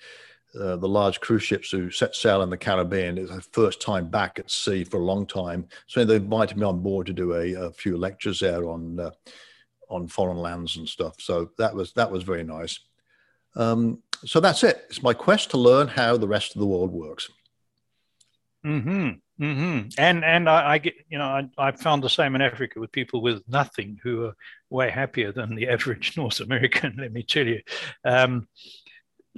uh, 0.59 0.75
the 0.75 0.87
large 0.87 1.19
cruise 1.19 1.41
ships 1.41 1.71
who 1.71 1.89
set 1.89 2.15
sail 2.15 2.43
in 2.43 2.49
the 2.49 2.57
Caribbean. 2.57 3.17
It's 3.17 3.33
the 3.33 3.41
first 3.41 3.81
time 3.81 4.09
back 4.09 4.37
at 4.37 4.51
sea 4.51 4.83
for 4.83 4.97
a 4.97 5.03
long 5.03 5.25
time. 5.25 5.67
So 5.87 6.05
they 6.05 6.17
invited 6.17 6.57
me 6.57 6.65
on 6.65 6.81
board 6.83 7.07
to 7.07 7.13
do 7.13 7.33
a, 7.33 7.53
a 7.53 7.71
few 7.71 7.97
lectures 7.97 8.39
there 8.39 8.69
on 8.69 8.99
uh, 8.99 9.11
on 9.89 10.07
foreign 10.07 10.37
lands 10.37 10.77
and 10.77 10.87
stuff. 10.87 11.15
So 11.19 11.51
that 11.57 11.73
was 11.73 11.93
that 11.93 12.11
was 12.11 12.23
very 12.23 12.43
nice. 12.43 12.79
Um, 13.55 13.99
so 14.25 14.39
that's 14.39 14.63
it. 14.63 14.85
It's 14.89 15.03
my 15.03 15.13
quest 15.13 15.51
to 15.51 15.57
learn 15.57 15.87
how 15.87 16.17
the 16.17 16.27
rest 16.27 16.55
of 16.55 16.59
the 16.59 16.67
world 16.67 16.91
works. 16.91 17.29
hmm 18.63 19.09
hmm 19.39 19.81
And 19.97 20.23
and 20.23 20.47
I, 20.47 20.73
I 20.73 20.77
get 20.77 20.93
you 21.09 21.17
know 21.17 21.25
I, 21.25 21.49
I 21.57 21.71
found 21.71 22.03
the 22.03 22.09
same 22.09 22.35
in 22.35 22.41
Africa 22.41 22.79
with 22.79 22.91
people 22.91 23.21
with 23.21 23.41
nothing 23.47 23.99
who 24.03 24.25
are 24.25 24.33
way 24.69 24.89
happier 24.89 25.31
than 25.31 25.55
the 25.55 25.67
average 25.75 26.15
North 26.17 26.39
American. 26.39 26.97
Let 26.99 27.11
me 27.11 27.23
tell 27.23 27.47
you. 27.47 27.61
Um, 28.05 28.47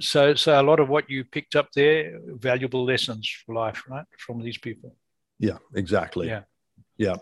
so 0.00 0.34
so 0.34 0.60
a 0.60 0.62
lot 0.62 0.80
of 0.80 0.88
what 0.88 1.08
you 1.08 1.24
picked 1.24 1.56
up 1.56 1.72
there, 1.72 2.18
valuable 2.26 2.84
lessons 2.84 3.28
for 3.44 3.54
life, 3.54 3.84
right, 3.88 4.04
from 4.18 4.42
these 4.42 4.58
people. 4.58 4.94
Yeah, 5.38 5.58
exactly. 5.74 6.28
Yeah. 6.28 6.42
Yeah, 6.98 7.16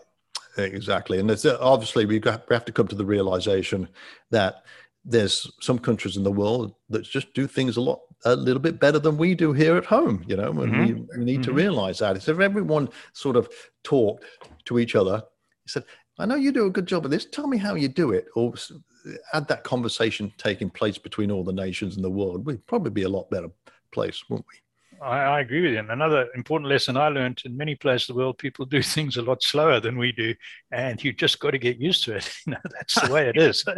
exactly. 0.57 1.19
And 1.19 1.29
it's 1.31 1.45
uh, 1.45 1.57
obviously 1.59 2.05
we 2.05 2.19
got- 2.19 2.49
we 2.49 2.53
have 2.53 2.65
to 2.65 2.71
come 2.71 2.87
to 2.87 2.95
the 2.95 3.05
realization 3.05 3.89
that 4.31 4.63
there's 5.03 5.51
some 5.61 5.79
countries 5.79 6.17
in 6.17 6.23
the 6.23 6.31
world 6.31 6.73
that 6.89 7.03
just 7.03 7.33
do 7.33 7.47
things 7.47 7.77
a 7.77 7.81
lot 7.81 7.99
a 8.25 8.35
little 8.35 8.61
bit 8.61 8.79
better 8.79 8.99
than 8.99 9.17
we 9.17 9.35
do 9.35 9.53
here 9.53 9.77
at 9.77 9.85
home. 9.85 10.23
You 10.27 10.35
know, 10.35 10.51
and 10.61 10.71
we, 10.79 10.93
we 11.17 11.23
need 11.23 11.43
to 11.43 11.51
Mhm. 11.51 11.55
realize 11.55 11.99
that. 11.99 12.17
If 12.17 12.27
everyone 12.27 12.89
sort 13.13 13.35
of 13.35 13.49
talked 13.83 14.25
to 14.65 14.79
each 14.79 14.95
other, 14.95 15.23
he 15.63 15.69
said, 15.69 15.85
"I 16.19 16.25
know 16.25 16.35
you 16.35 16.51
do 16.51 16.65
a 16.65 16.71
good 16.71 16.87
job 16.87 17.05
of 17.05 17.11
this. 17.11 17.25
Tell 17.25 17.47
me 17.47 17.57
how 17.57 17.75
you 17.75 17.87
do 17.87 18.11
it," 18.11 18.25
or 18.35 18.53
had 19.31 19.47
that 19.47 19.63
conversation 19.63 20.33
taking 20.37 20.69
place 20.69 20.97
between 20.97 21.29
all 21.31 21.43
the 21.43 21.53
nations 21.53 21.95
in 21.95 22.01
the 22.01 22.09
world, 22.09 22.45
we'd 22.45 22.65
probably 22.65 22.89
be 22.91 23.03
a 23.03 23.09
lot 23.09 23.29
better 23.29 23.49
place, 23.91 24.23
wouldn't 24.29 24.47
we? 24.51 24.57
I, 25.05 25.19
I 25.37 25.39
agree 25.41 25.61
with 25.61 25.73
you. 25.73 25.79
And 25.79 25.91
another 25.91 26.27
important 26.35 26.69
lesson 26.69 26.97
I 26.97 27.09
learned 27.09 27.41
in 27.45 27.55
many 27.55 27.75
places 27.75 28.09
of 28.09 28.15
the 28.15 28.19
world, 28.21 28.37
people 28.37 28.65
do 28.65 28.81
things 28.95 29.17
a 29.17 29.21
lot 29.21 29.43
slower 29.43 29.79
than 29.79 29.97
we 29.97 30.11
do, 30.11 30.33
and 30.71 31.01
you 31.03 31.13
just 31.13 31.39
got 31.39 31.51
to 31.51 31.57
get 31.59 31.77
used 31.79 32.03
to 32.05 32.15
it. 32.15 32.31
You 32.45 32.53
know, 32.53 32.59
that's 32.63 32.95
the 33.01 33.11
way 33.11 33.29
it 33.29 33.37
is. 33.37 33.63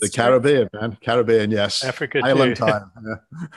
The 0.00 0.08
Caribbean, 0.08 0.68
man, 0.72 0.98
Caribbean, 1.00 1.50
yes. 1.50 1.84
Africa 1.84 2.20
Island 2.24 2.56
too. 2.56 2.64
time. 2.66 2.90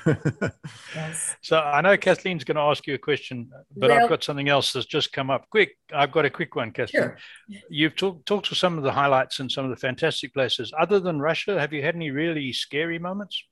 yeah. 0.06 0.50
Yes. 0.95 1.36
So 1.41 1.58
I 1.60 1.82
know 1.82 1.98
Kathleen's 1.98 2.43
going 2.43 2.56
to 2.56 2.62
ask 2.62 2.86
you 2.88 2.93
a 2.93 2.98
question, 3.00 3.50
but 3.76 3.89
Well- 3.89 4.04
I've 4.04 4.10
got 4.10 4.24
something 4.24 4.50
else 4.50 4.74
that's 4.74 4.86
just 4.86 5.12
come 5.12 5.30
up. 5.30 5.50
Quick, 5.50 5.71
I've 5.93 6.12
got 6.12 6.26
a 6.26 6.30
quick 6.30 6.56
one, 6.56 6.71
Kathleen. 6.71 7.04
Sure. 7.04 7.17
You've 7.69 7.95
talked 7.95 8.26
talked 8.26 8.48
to 8.50 8.56
some 8.56 8.78
of 8.78 8.84
the 8.84 8.91
highlights 8.91 9.39
and 9.39 9.52
some 9.52 9.65
of 9.65 9.71
the 9.71 9.78
fantastic 9.78 10.34
places. 10.34 10.71
Other 10.80 11.00
than 11.00 11.19
Russia, 11.19 11.60
have 11.60 11.74
you 11.74 11.82
had 11.82 11.95
any 11.95 12.12
really 12.12 12.54
scary 12.54 13.00
moments? 13.00 13.43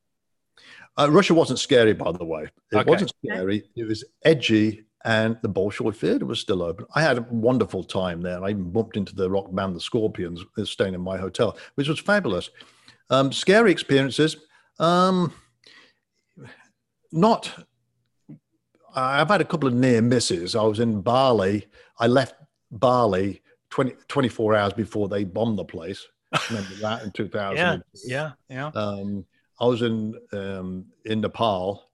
Uh, 0.97 1.09
Russia 1.09 1.33
wasn't 1.33 1.59
scary, 1.59 1.93
by 1.93 2.11
the 2.11 2.25
way. 2.25 2.43
It 2.71 2.77
Okay. 2.77 2.89
wasn't 2.89 3.13
scary. 3.25 3.63
It 3.75 3.85
was 3.87 4.03
edgy, 4.23 4.85
and 5.05 5.37
the 5.41 5.49
Bolshoi 5.49 5.95
Theatre 5.95 6.25
was 6.25 6.39
still 6.39 6.61
open. 6.61 6.85
I 6.95 7.01
had 7.01 7.17
a 7.17 7.21
wonderful 7.31 7.83
time 7.83 8.21
there. 8.21 8.43
I 8.43 8.51
even 8.51 8.71
bumped 8.71 8.95
into 8.97 9.15
the 9.15 9.29
rock 9.29 9.53
band, 9.53 9.75
the 9.75 9.79
Scorpions, 9.81 10.41
uh, 10.57 10.65
staying 10.65 10.93
in 10.93 11.01
my 11.01 11.17
hotel, 11.17 11.57
which 11.75 11.87
was 11.87 11.99
fabulous. 11.99 12.49
Um, 13.09 13.31
scary 13.31 13.71
experiences. 13.71 14.37
Um, 14.79 15.33
not. 17.11 17.65
I've 18.95 19.29
had 19.29 19.41
a 19.41 19.45
couple 19.45 19.67
of 19.67 19.73
near 19.73 20.01
misses. 20.01 20.55
I 20.55 20.63
was 20.63 20.79
in 20.79 21.01
Bali. 21.01 21.65
I 21.99 22.07
left 22.07 22.35
Bali 22.71 23.41
20, 23.71 23.93
24 24.07 24.55
hours 24.55 24.73
before 24.73 25.07
they 25.07 25.23
bombed 25.23 25.57
the 25.57 25.65
place. 25.65 26.05
Remember 26.49 26.75
that 26.75 27.03
in 27.03 27.11
2000? 27.11 27.83
Yeah, 28.05 28.31
yeah, 28.49 28.71
yeah. 28.73 28.81
Um, 28.81 29.25
I 29.59 29.65
was 29.65 29.81
in 29.81 30.15
um, 30.31 30.85
in 31.05 31.21
Nepal, 31.21 31.89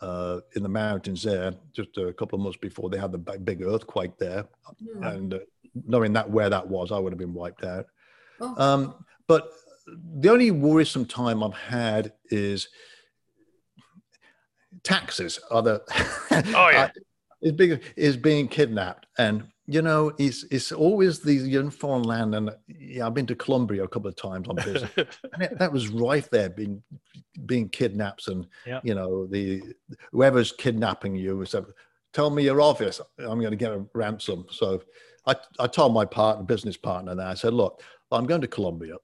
uh, 0.00 0.40
in 0.54 0.62
the 0.62 0.68
mountains 0.68 1.22
there, 1.22 1.54
just 1.72 1.96
a 1.98 2.12
couple 2.12 2.38
of 2.38 2.42
months 2.42 2.58
before 2.58 2.90
they 2.90 2.98
had 2.98 3.12
the 3.12 3.18
big, 3.18 3.62
earthquake 3.62 4.18
there, 4.18 4.46
Hmm. 4.94 5.02
and 5.04 5.34
uh, 5.34 5.38
knowing 5.86 6.12
that 6.14 6.28
where 6.30 6.50
that 6.50 6.66
was, 6.66 6.90
I 6.92 6.98
would 6.98 7.12
have 7.12 7.18
been 7.18 7.34
wiped 7.34 7.64
out. 7.64 7.86
Oh, 8.40 8.54
Um, 8.58 9.04
but 9.28 9.52
the 10.20 10.28
only 10.30 10.50
worrisome 10.50 11.06
time 11.06 11.42
I've 11.42 11.54
had 11.54 12.12
is 12.30 12.68
taxes. 14.82 15.38
The 15.50 15.82
Oh, 16.56 16.68
yeah. 16.70 16.90
is 17.42 17.52
being 17.52 17.80
is 17.96 18.16
being 18.16 18.48
kidnapped, 18.48 19.06
and 19.18 19.46
you 19.66 19.82
know, 19.82 20.12
it's 20.18 20.44
it's 20.50 20.72
always 20.72 21.20
these 21.20 21.46
young 21.46 21.70
foreign 21.70 22.02
land, 22.04 22.34
and 22.34 22.50
yeah, 22.68 23.06
I've 23.06 23.14
been 23.14 23.26
to 23.26 23.34
Colombia 23.34 23.84
a 23.84 23.88
couple 23.88 24.08
of 24.08 24.16
times 24.16 24.48
on 24.48 24.56
business, 24.56 24.90
and 24.96 25.42
it, 25.42 25.58
that 25.58 25.72
was 25.72 25.88
rife 25.88 26.30
there, 26.30 26.48
being 26.50 26.82
being 27.46 27.68
kidnapped, 27.68 28.28
and 28.28 28.46
Yeah. 28.64 28.80
you 28.84 28.94
know, 28.94 29.26
the 29.26 29.62
whoever's 30.12 30.52
kidnapping 30.52 31.16
you 31.16 31.44
said, 31.44 31.64
"Tell 32.12 32.30
me 32.30 32.44
your 32.44 32.60
office, 32.60 33.00
I'm 33.18 33.40
going 33.40 33.50
to 33.50 33.56
get 33.56 33.72
a 33.72 33.84
ransom." 33.94 34.46
So, 34.50 34.82
I 35.26 35.34
I 35.58 35.66
told 35.66 35.92
my 35.92 36.04
partner, 36.04 36.44
business 36.44 36.76
partner, 36.76 37.14
that 37.14 37.26
I 37.26 37.34
said, 37.34 37.52
"Look, 37.52 37.82
I'm 38.12 38.26
going 38.26 38.42
to 38.42 38.48
Colombia. 38.48 38.94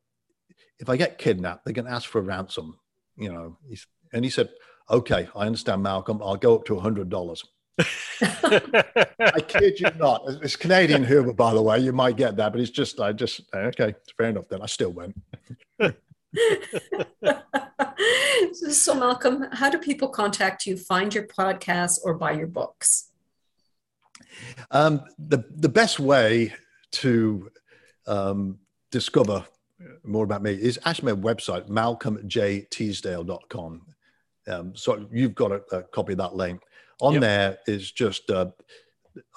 If 0.79 0.89
I 0.89 0.97
get 0.97 1.19
kidnapped, 1.19 1.65
they're 1.65 1.75
going 1.75 1.87
to 1.87 1.93
ask 1.93 2.09
for 2.09 2.19
a 2.19 2.23
ransom. 2.23 2.79
you 3.17 3.33
know, 3.33 3.57
he's, 3.69 3.87
and 4.13 4.25
he 4.25 4.31
said, 4.31 4.49
okay, 4.91 5.29
I 5.37 5.47
understand, 5.47 5.83
Malcolm. 5.83 6.21
I'll 6.23 6.37
go 6.37 6.57
up 6.57 6.65
to 6.67 6.77
a 6.77 6.81
hundred 6.81 7.09
dollars. 7.09 7.45
I 7.79 9.43
kid 9.47 9.81
you 9.81 9.91
not. 9.99 10.25
It's 10.43 10.57
Canadian 10.57 11.05
humor, 11.05 11.33
by 11.33 11.55
the 11.55 11.63
way. 11.63 11.79
You 11.79 11.93
might 11.93 12.17
get 12.17 12.37
that, 12.37 12.53
but 12.53 12.61
it's 12.61 12.71
just, 12.71 13.01
I 13.01 13.13
just, 13.13 13.43
okay, 13.55 13.95
fair 14.17 14.29
enough. 14.29 14.49
Then 14.49 14.63
I 14.63 14.67
still 14.67 14.91
went. 14.91 15.21
so, 18.53 18.95
Malcolm, 18.95 19.47
how 19.53 19.71
do 19.71 19.79
people 19.79 20.09
contact 20.09 20.67
you, 20.67 20.77
find 20.77 21.15
your 21.15 21.27
podcast, 21.27 22.01
or 22.05 22.15
buy 22.15 22.33
your 22.33 22.47
books? 22.47 23.09
Um, 24.71 25.03
the 25.19 25.45
the 25.51 25.69
best 25.69 26.01
way 26.01 26.55
to 26.93 27.51
um, 28.07 28.59
discover 28.91 29.45
more 30.05 30.25
about 30.25 30.43
me 30.43 30.53
is 30.53 30.79
actually 30.85 31.13
my 31.13 31.21
website, 31.21 31.69
malcolmjteasdale.com. 31.69 33.83
Um, 34.49 34.75
so 34.75 35.07
you've 35.13 35.37
got 35.37 35.53
a, 35.53 35.63
a, 35.73 35.83
copy 35.85 36.13
of 36.13 36.19
that 36.19 36.35
link. 36.35 36.61
On 37.03 37.15
yep. 37.15 37.21
there 37.21 37.59
is 37.67 37.91
just 37.91 38.31
uh, 38.31 38.47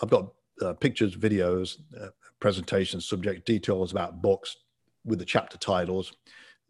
I've 0.02 0.10
got 0.10 0.32
uh, 0.62 0.74
pictures, 0.74 1.18
videos, 1.18 1.78
uh, 2.00 2.10
presentations, 2.40 3.08
subject 3.08 3.48
details 3.48 3.92
about 3.92 4.22
books 4.22 4.56
with 5.04 5.18
the 5.18 5.26
chapter 5.26 5.58
titles, 5.58 6.14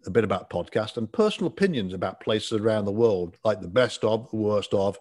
a 0.06 0.10
bit 0.10 0.24
about 0.24 0.50
podcast, 0.50 0.96
and 0.96 1.12
personal 1.12 1.48
opinions 1.48 1.94
about 1.94 2.22
places 2.22 2.54
around 2.54 2.86
the 2.86 2.94
world, 2.94 3.38
like 3.44 3.60
the 3.60 3.68
best 3.68 4.06
of, 4.06 4.30
the 4.32 4.38
worst 4.38 4.74
of, 4.74 4.98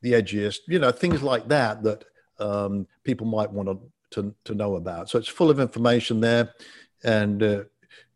the 0.00 0.12
edgiest, 0.12 0.58
you 0.68 0.78
know, 0.78 0.92
things 0.92 1.24
like 1.24 1.48
that 1.48 1.82
that 1.82 2.04
um, 2.38 2.86
people 3.02 3.26
might 3.26 3.50
want 3.50 3.68
to, 3.68 3.80
to, 4.10 4.34
to 4.44 4.54
know 4.54 4.76
about. 4.76 5.10
So 5.10 5.18
it's 5.18 5.28
full 5.28 5.50
of 5.50 5.58
information 5.58 6.20
there, 6.20 6.54
and 7.02 7.42
uh, 7.42 7.64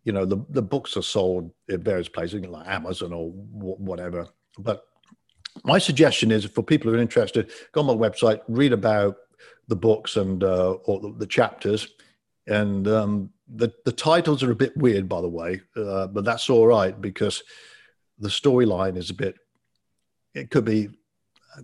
you 0.05 0.13
know 0.13 0.25
the 0.25 0.45
the 0.51 0.63
books 0.63 0.97
are 0.97 1.03
sold 1.03 1.51
at 1.69 1.81
various 1.81 2.09
places 2.09 2.47
like 2.47 2.69
Amazon 2.69 3.13
or 3.13 3.31
whatever. 3.31 4.29
But 4.59 4.85
my 5.65 5.79
suggestion 5.79 6.31
is 6.31 6.45
for 6.45 6.63
people 6.63 6.91
who 6.91 6.97
are 6.97 7.03
interested, 7.03 7.51
go 7.73 7.81
on 7.81 7.87
my 7.87 8.09
website, 8.09 8.41
read 8.49 8.73
about 8.73 9.17
the 9.69 9.77
books 9.77 10.17
and 10.17 10.43
uh, 10.43 10.73
or 10.85 11.01
the, 11.01 11.15
the, 11.19 11.27
chapters, 11.27 11.89
and 12.47 12.89
um, 12.89 13.31
the 13.49 13.73
the 13.85 13.93
titles 13.93 14.43
are 14.43 14.51
a 14.51 14.57
bit 14.57 14.77
weird, 14.77 15.09
by 15.09 15.21
the 15.21 15.29
way, 15.29 15.61
uh, 15.77 16.07
but 16.09 16.25
that's 16.25 16.51
all 16.51 16.67
right 16.67 17.01
because 17.01 17.43
the 18.19 18.29
storyline 18.29 18.97
is 18.97 19.11
a 19.11 19.15
bit. 19.15 19.37
It 20.35 20.51
could 20.51 20.65
be 20.65 20.91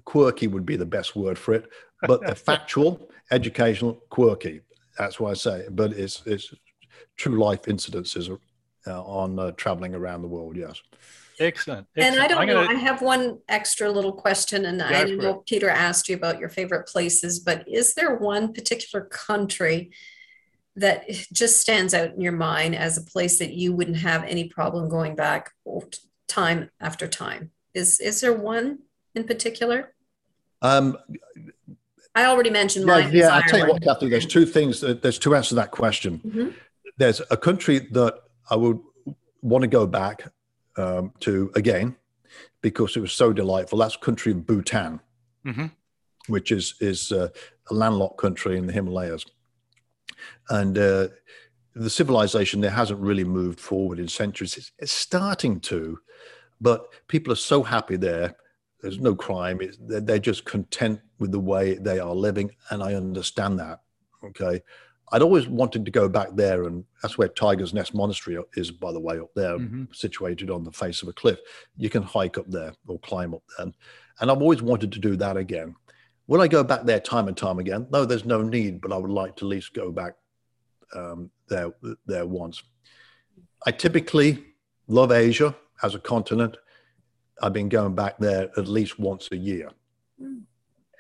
quirky 0.04 0.46
would 0.46 0.66
be 0.66 0.76
the 0.76 0.86
best 0.86 1.16
word 1.16 1.38
for 1.38 1.54
it, 1.54 1.68
but 2.02 2.38
factual, 2.46 3.08
educational, 3.30 3.94
quirky. 4.10 4.60
That's 4.98 5.20
why 5.20 5.30
I 5.30 5.34
say. 5.34 5.66
But 5.70 5.92
it's 5.92 6.22
it's 6.26 6.54
true 7.16 7.38
life 7.38 7.62
incidences 7.62 8.36
uh, 8.86 9.02
on 9.02 9.38
uh, 9.38 9.52
traveling 9.52 9.94
around 9.94 10.22
the 10.22 10.28
world. 10.28 10.56
Yes. 10.56 10.80
Excellent. 11.38 11.86
Excellent. 11.96 12.16
And 12.16 12.22
I 12.22 12.28
don't 12.28 12.46
know. 12.46 12.60
I 12.60 12.74
have 12.74 13.02
one 13.02 13.38
extra 13.48 13.90
little 13.90 14.12
question, 14.12 14.64
and 14.66 14.82
I 14.82 15.04
know 15.04 15.42
Peter 15.46 15.68
asked 15.68 16.08
you 16.08 16.16
about 16.16 16.38
your 16.38 16.48
favorite 16.48 16.86
places, 16.88 17.40
but 17.40 17.68
is 17.68 17.94
there 17.94 18.16
one 18.16 18.52
particular 18.52 19.04
country 19.04 19.90
that 20.76 21.08
just 21.32 21.60
stands 21.60 21.94
out 21.94 22.14
in 22.14 22.20
your 22.20 22.32
mind 22.32 22.74
as 22.74 22.96
a 22.98 23.02
place 23.02 23.38
that 23.38 23.52
you 23.52 23.72
wouldn't 23.72 23.98
have 23.98 24.24
any 24.24 24.48
problem 24.48 24.88
going 24.88 25.14
back 25.14 25.52
time 26.28 26.70
after 26.80 27.06
time? 27.06 27.50
Is 27.74 28.00
is 28.00 28.20
there 28.20 28.32
one 28.32 28.78
in 29.14 29.24
particular? 29.24 29.94
Um, 30.62 30.96
I 32.14 32.24
already 32.24 32.50
mentioned 32.50 32.86
mine. 32.86 33.12
Yeah, 33.12 33.26
yeah 33.26 33.28
I'll 33.36 33.42
tell 33.42 33.58
you 33.58 33.66
what, 33.66 33.82
Kathy. 33.82 34.08
There's 34.08 34.26
two 34.26 34.46
things. 34.46 34.80
There's 34.80 35.18
two 35.18 35.34
answers 35.34 35.50
to 35.50 35.54
that 35.56 35.70
question. 35.70 36.20
Mm-hmm. 36.24 36.48
There's 36.96 37.20
a 37.30 37.36
country 37.36 37.80
that 37.90 38.14
I 38.48 38.56
would 38.56 38.80
want 39.42 39.62
to 39.62 39.68
go 39.68 39.86
back 39.86 40.26
um, 40.76 41.12
to 41.20 41.50
again 41.54 41.96
because 42.60 42.96
it 42.96 43.00
was 43.00 43.12
so 43.12 43.32
delightful. 43.32 43.78
That's 43.78 43.96
country 43.96 44.32
of 44.32 44.46
Bhutan, 44.46 45.00
mm-hmm. 45.44 45.66
which 46.28 46.52
is 46.52 46.74
is 46.80 47.12
uh, 47.12 47.28
a 47.70 47.74
landlocked 47.74 48.18
country 48.18 48.56
in 48.58 48.66
the 48.66 48.72
Himalayas, 48.72 49.24
and 50.50 50.76
uh, 50.76 51.08
the 51.74 51.90
civilization 51.90 52.60
there 52.60 52.70
hasn't 52.70 53.00
really 53.00 53.24
moved 53.24 53.60
forward 53.60 53.98
in 53.98 54.08
centuries. 54.08 54.56
It's, 54.56 54.72
it's 54.78 54.92
starting 54.92 55.60
to, 55.60 55.98
but 56.60 56.86
people 57.08 57.32
are 57.32 57.36
so 57.36 57.62
happy 57.62 57.96
there 57.96 58.34
there's 58.86 59.00
no 59.00 59.14
crime. 59.14 59.60
It's, 59.60 59.76
they're 59.80 60.18
just 60.18 60.44
content 60.44 61.00
with 61.18 61.32
the 61.32 61.40
way 61.40 61.74
they 61.74 61.98
are 61.98 62.14
living, 62.14 62.52
and 62.70 62.82
I 62.82 62.94
understand 62.94 63.58
that. 63.58 63.80
Okay, 64.24 64.62
I'd 65.12 65.22
always 65.22 65.46
wanted 65.46 65.84
to 65.84 65.90
go 65.90 66.08
back 66.08 66.28
there, 66.34 66.64
and 66.64 66.84
that's 67.00 67.16
where 67.16 67.28
Tiger's 67.28 67.72
Nest 67.72 67.94
Monastery 67.94 68.38
is, 68.54 68.70
by 68.70 68.92
the 68.92 69.00
way, 69.00 69.18
up 69.18 69.30
there, 69.34 69.56
mm-hmm. 69.56 69.84
situated 69.92 70.50
on 70.50 70.64
the 70.64 70.72
face 70.72 71.02
of 71.02 71.08
a 71.08 71.12
cliff. 71.12 71.38
You 71.76 71.88
can 71.88 72.02
hike 72.02 72.38
up 72.38 72.50
there 72.50 72.72
or 72.88 72.98
climb 73.00 73.34
up 73.34 73.42
there, 73.56 73.72
and 74.20 74.30
I've 74.30 74.42
always 74.42 74.62
wanted 74.62 74.92
to 74.92 74.98
do 74.98 75.16
that 75.16 75.36
again. 75.36 75.76
Will 76.26 76.40
I 76.40 76.48
go 76.48 76.64
back 76.64 76.84
there 76.84 76.98
time 76.98 77.28
and 77.28 77.36
time 77.36 77.60
again? 77.60 77.86
No, 77.90 78.04
there's 78.04 78.24
no 78.24 78.42
need, 78.42 78.80
but 78.80 78.92
I 78.92 78.96
would 78.96 79.10
like 79.10 79.36
to 79.36 79.44
at 79.44 79.48
least 79.48 79.74
go 79.74 79.92
back 79.92 80.14
um, 80.94 81.30
there 81.48 81.72
there 82.06 82.26
once. 82.26 82.62
I 83.64 83.70
typically 83.70 84.44
love 84.88 85.12
Asia 85.12 85.54
as 85.82 85.94
a 85.94 86.00
continent. 86.00 86.56
I've 87.42 87.52
been 87.52 87.68
going 87.68 87.94
back 87.94 88.18
there 88.18 88.50
at 88.56 88.66
least 88.66 88.98
once 88.98 89.28
a 89.30 89.36
year. 89.36 89.70
Mm. 90.20 90.42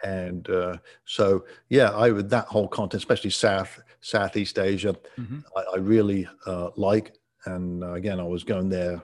And 0.04 0.48
uh, 0.50 0.76
so, 1.06 1.44
yeah, 1.70 1.90
I 1.90 2.10
would 2.10 2.30
that 2.30 2.46
whole 2.46 2.68
continent, 2.68 3.02
especially 3.02 3.30
South 3.30 3.80
Southeast 4.06 4.58
Asia, 4.58 4.94
mm-hmm. 5.18 5.40
I, 5.56 5.62
I, 5.74 5.76
really 5.78 6.28
uh, 6.46 6.70
like. 6.76 7.14
And 7.44 7.82
uh, 7.82 7.92
again, 7.92 8.20
I 8.20 8.22
was 8.22 8.44
going 8.44 8.68
there 8.68 9.02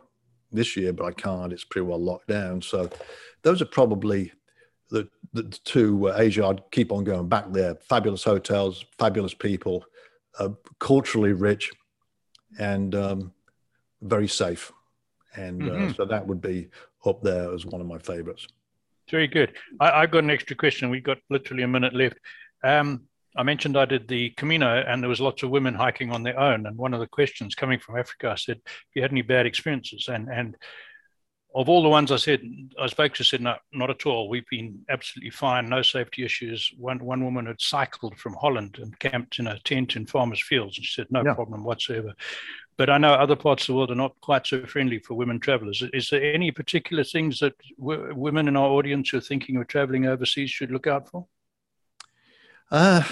this 0.53 0.77
year, 0.77 0.93
but 0.93 1.07
I 1.07 1.13
can't. 1.13 1.53
It's 1.53 1.65
pretty 1.65 1.87
well 1.87 1.99
locked 1.99 2.29
down. 2.29 2.63
So, 2.63 2.89
those 3.43 3.61
are 3.61 3.67
probably 3.67 4.33
the 4.91 5.09
the 5.33 5.43
two 5.65 6.09
uh, 6.09 6.17
Asia. 6.19 6.47
I'd 6.47 6.63
keep 6.71 6.93
on 6.93 7.03
going 7.03 7.29
back 7.29 7.53
there. 7.53 7.75
Fabulous 7.75 8.23
hotels, 8.23 8.85
fabulous 8.97 9.35
people, 9.35 9.85
uh, 10.39 10.51
culturally 10.79 11.33
rich, 11.33 11.73
and 12.61 12.95
um, 12.95 13.33
very 14.03 14.29
safe. 14.29 14.71
And 15.35 15.63
uh, 15.63 15.73
mm-hmm. 15.73 15.93
so 15.93 16.05
that 16.05 16.25
would 16.25 16.41
be 16.41 16.69
up 17.05 17.23
there 17.23 17.53
as 17.53 17.67
one 17.67 17.81
of 17.81 17.89
my 17.89 17.99
favorites. 17.99 18.47
Very 19.11 19.27
good. 19.27 19.55
I, 19.81 20.03
have 20.03 20.13
got 20.13 20.23
an 20.23 20.31
extra 20.31 20.55
question. 20.55 20.91
We've 20.91 21.03
got 21.03 21.19
literally 21.29 21.65
a 21.65 21.69
minute 21.69 21.95
left. 21.95 22.19
Um, 22.63 23.09
I 23.37 23.43
mentioned 23.43 23.77
I 23.77 23.85
did 23.85 24.09
the 24.09 24.31
Camino 24.31 24.83
and 24.87 25.03
there 25.03 25.09
was 25.09 25.21
lots 25.21 25.43
of 25.43 25.51
women 25.51 25.75
hiking 25.75 26.13
on 26.13 26.23
their 26.23 26.39
own. 26.39 26.67
And 26.67 26.77
one 26.77 26.95
of 26.95 27.01
the 27.01 27.07
questions 27.07 27.55
coming 27.55 27.79
from 27.79 27.99
Africa, 27.99 28.31
I 28.31 28.35
said, 28.35 28.61
"Have 28.65 28.95
you 28.95 29.03
had 29.03 29.11
any 29.13 29.23
bad 29.23 29.47
experiences?" 29.47 30.09
And 30.09 30.29
and 30.29 30.57
of 31.55 31.69
all 31.69 31.83
the 31.83 31.89
ones 31.89 32.11
I 32.11 32.17
said, 32.17 32.43
I 32.81 32.87
spoke 32.87 33.15
to 33.15 33.25
said, 33.25 33.43
no, 33.43 33.57
not 33.73 33.91
at 33.91 34.07
all. 34.07 34.29
We've 34.29 34.49
been 34.51 34.81
absolutely 34.89 35.31
fine, 35.31 35.69
no 35.69 35.83
safety 35.83 36.25
issues. 36.25 36.73
One 36.79 36.99
one 37.05 37.25
woman 37.25 37.47
had 37.47 37.61
cycled 37.61 38.19
from 38.19 38.35
Holland 38.35 38.79
and 38.81 38.99
camped 38.99 39.39
in 39.39 39.47
a 39.47 39.59
tent 39.61 39.97
in 39.97 40.07
farmers' 40.07 40.43
fields, 40.43 40.79
and 40.79 40.87
she 40.87 40.95
said, 40.95 41.09
no 41.11 41.23
yeah. 41.25 41.35
problem 41.35 41.65
whatsoever. 41.65 42.15
But 42.79 42.89
I 42.89 42.97
know 42.97 43.13
other 43.13 43.37
parts 43.37 43.65
of 43.65 43.67
the 43.69 43.75
world 43.75 43.91
are 43.91 43.95
not 43.95 44.19
quite 44.23 44.47
so 44.47 44.65
friendly 44.65 44.99
for 44.99 45.15
women 45.15 45.39
travelers. 45.39 45.83
Is 45.93 46.09
there 46.09 46.23
any 46.23 46.51
particular 46.51 47.05
things 47.05 47.39
that 47.41 47.55
w- 47.79 48.15
women 48.15 48.49
in 48.49 48.57
our 48.57 48.71
audience 48.71 49.11
who 49.11 49.19
are 49.19 49.21
thinking 49.21 49.59
of 49.59 49.67
traveling 49.69 50.07
overseas 50.07 50.51
should 50.51 50.71
look 50.71 50.87
out 50.87 51.09
for? 51.11 51.27
Uh, 52.73 53.03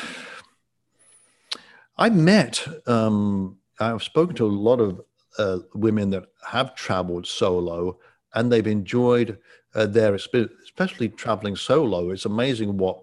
I 1.98 2.08
met, 2.08 2.66
um, 2.86 3.58
I've 3.78 4.02
spoken 4.02 4.34
to 4.36 4.46
a 4.46 4.48
lot 4.48 4.80
of 4.80 5.02
uh, 5.38 5.58
women 5.74 6.08
that 6.10 6.24
have 6.48 6.74
traveled 6.74 7.26
solo 7.26 7.98
and 8.34 8.50
they've 8.50 8.66
enjoyed 8.66 9.38
uh, 9.74 9.84
their 9.84 10.14
experience, 10.14 10.54
especially 10.64 11.10
traveling 11.10 11.56
solo. 11.56 12.08
It's 12.08 12.24
amazing 12.24 12.78
what 12.78 13.02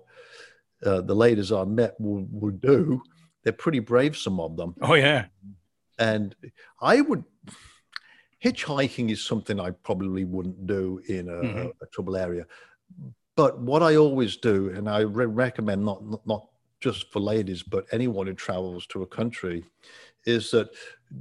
uh, 0.83 1.01
the 1.01 1.13
ladies 1.13 1.51
I 1.51 1.63
met 1.63 1.93
will, 2.01 2.25
will 2.31 2.51
do. 2.51 3.03
They're 3.43 3.53
pretty 3.53 3.79
brave, 3.79 4.17
some 4.17 4.39
of 4.39 4.57
them. 4.57 4.73
Oh, 4.81 4.95
yeah. 4.95 5.25
And 5.99 6.35
I 6.81 7.01
would, 7.01 7.23
hitchhiking 8.43 9.11
is 9.11 9.23
something 9.23 9.59
I 9.59 9.71
probably 9.71 10.25
wouldn't 10.25 10.65
do 10.65 11.01
in 11.07 11.29
a, 11.29 11.33
mm-hmm. 11.33 11.67
a 11.81 11.85
trouble 11.93 12.17
area. 12.17 12.47
But 13.37 13.59
what 13.59 13.81
I 13.81 13.95
always 13.95 14.35
do, 14.35 14.71
and 14.71 14.89
I 14.89 14.99
re- 15.01 15.25
recommend 15.25 15.85
not, 15.85 16.03
not, 16.05 16.27
not 16.27 16.47
just 16.81 17.09
for 17.11 17.21
ladies, 17.21 17.63
but 17.63 17.85
anyone 17.93 18.27
who 18.27 18.33
travels 18.33 18.85
to 18.87 19.03
a 19.03 19.07
country, 19.07 19.63
is 20.25 20.51
that 20.51 20.71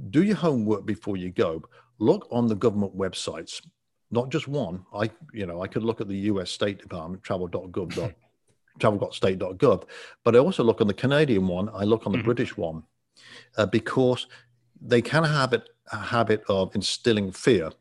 do 0.09 0.23
your 0.23 0.35
homework 0.35 0.85
before 0.85 1.15
you 1.15 1.29
go. 1.29 1.63
Look 1.99 2.27
on 2.29 2.47
the 2.47 2.55
government 2.55 2.97
websites 2.97 3.61
not 4.11 4.29
just 4.29 4.47
one. 4.47 4.85
I, 4.93 5.09
you 5.33 5.45
know, 5.45 5.61
I 5.61 5.67
could 5.67 5.83
look 5.83 6.01
at 6.01 6.07
the 6.07 6.17
U.S. 6.31 6.49
State 6.49 6.79
Department, 6.79 7.23
travel.gov, 7.23 8.13
travel.state.gov, 8.79 9.83
but 10.23 10.35
I 10.35 10.39
also 10.39 10.63
look 10.63 10.81
on 10.81 10.87
the 10.87 10.93
Canadian 10.93 11.47
one. 11.47 11.69
I 11.73 11.83
look 11.83 12.05
on 12.05 12.11
the 12.11 12.19
mm-hmm. 12.19 12.25
British 12.25 12.55
one 12.55 12.83
uh, 13.57 13.65
because 13.65 14.27
they 14.79 15.01
can 15.01 15.23
have 15.23 15.53
it, 15.53 15.69
a 15.91 15.97
habit 15.97 16.43
of 16.47 16.73
instilling 16.75 17.31
fear, 17.31 17.71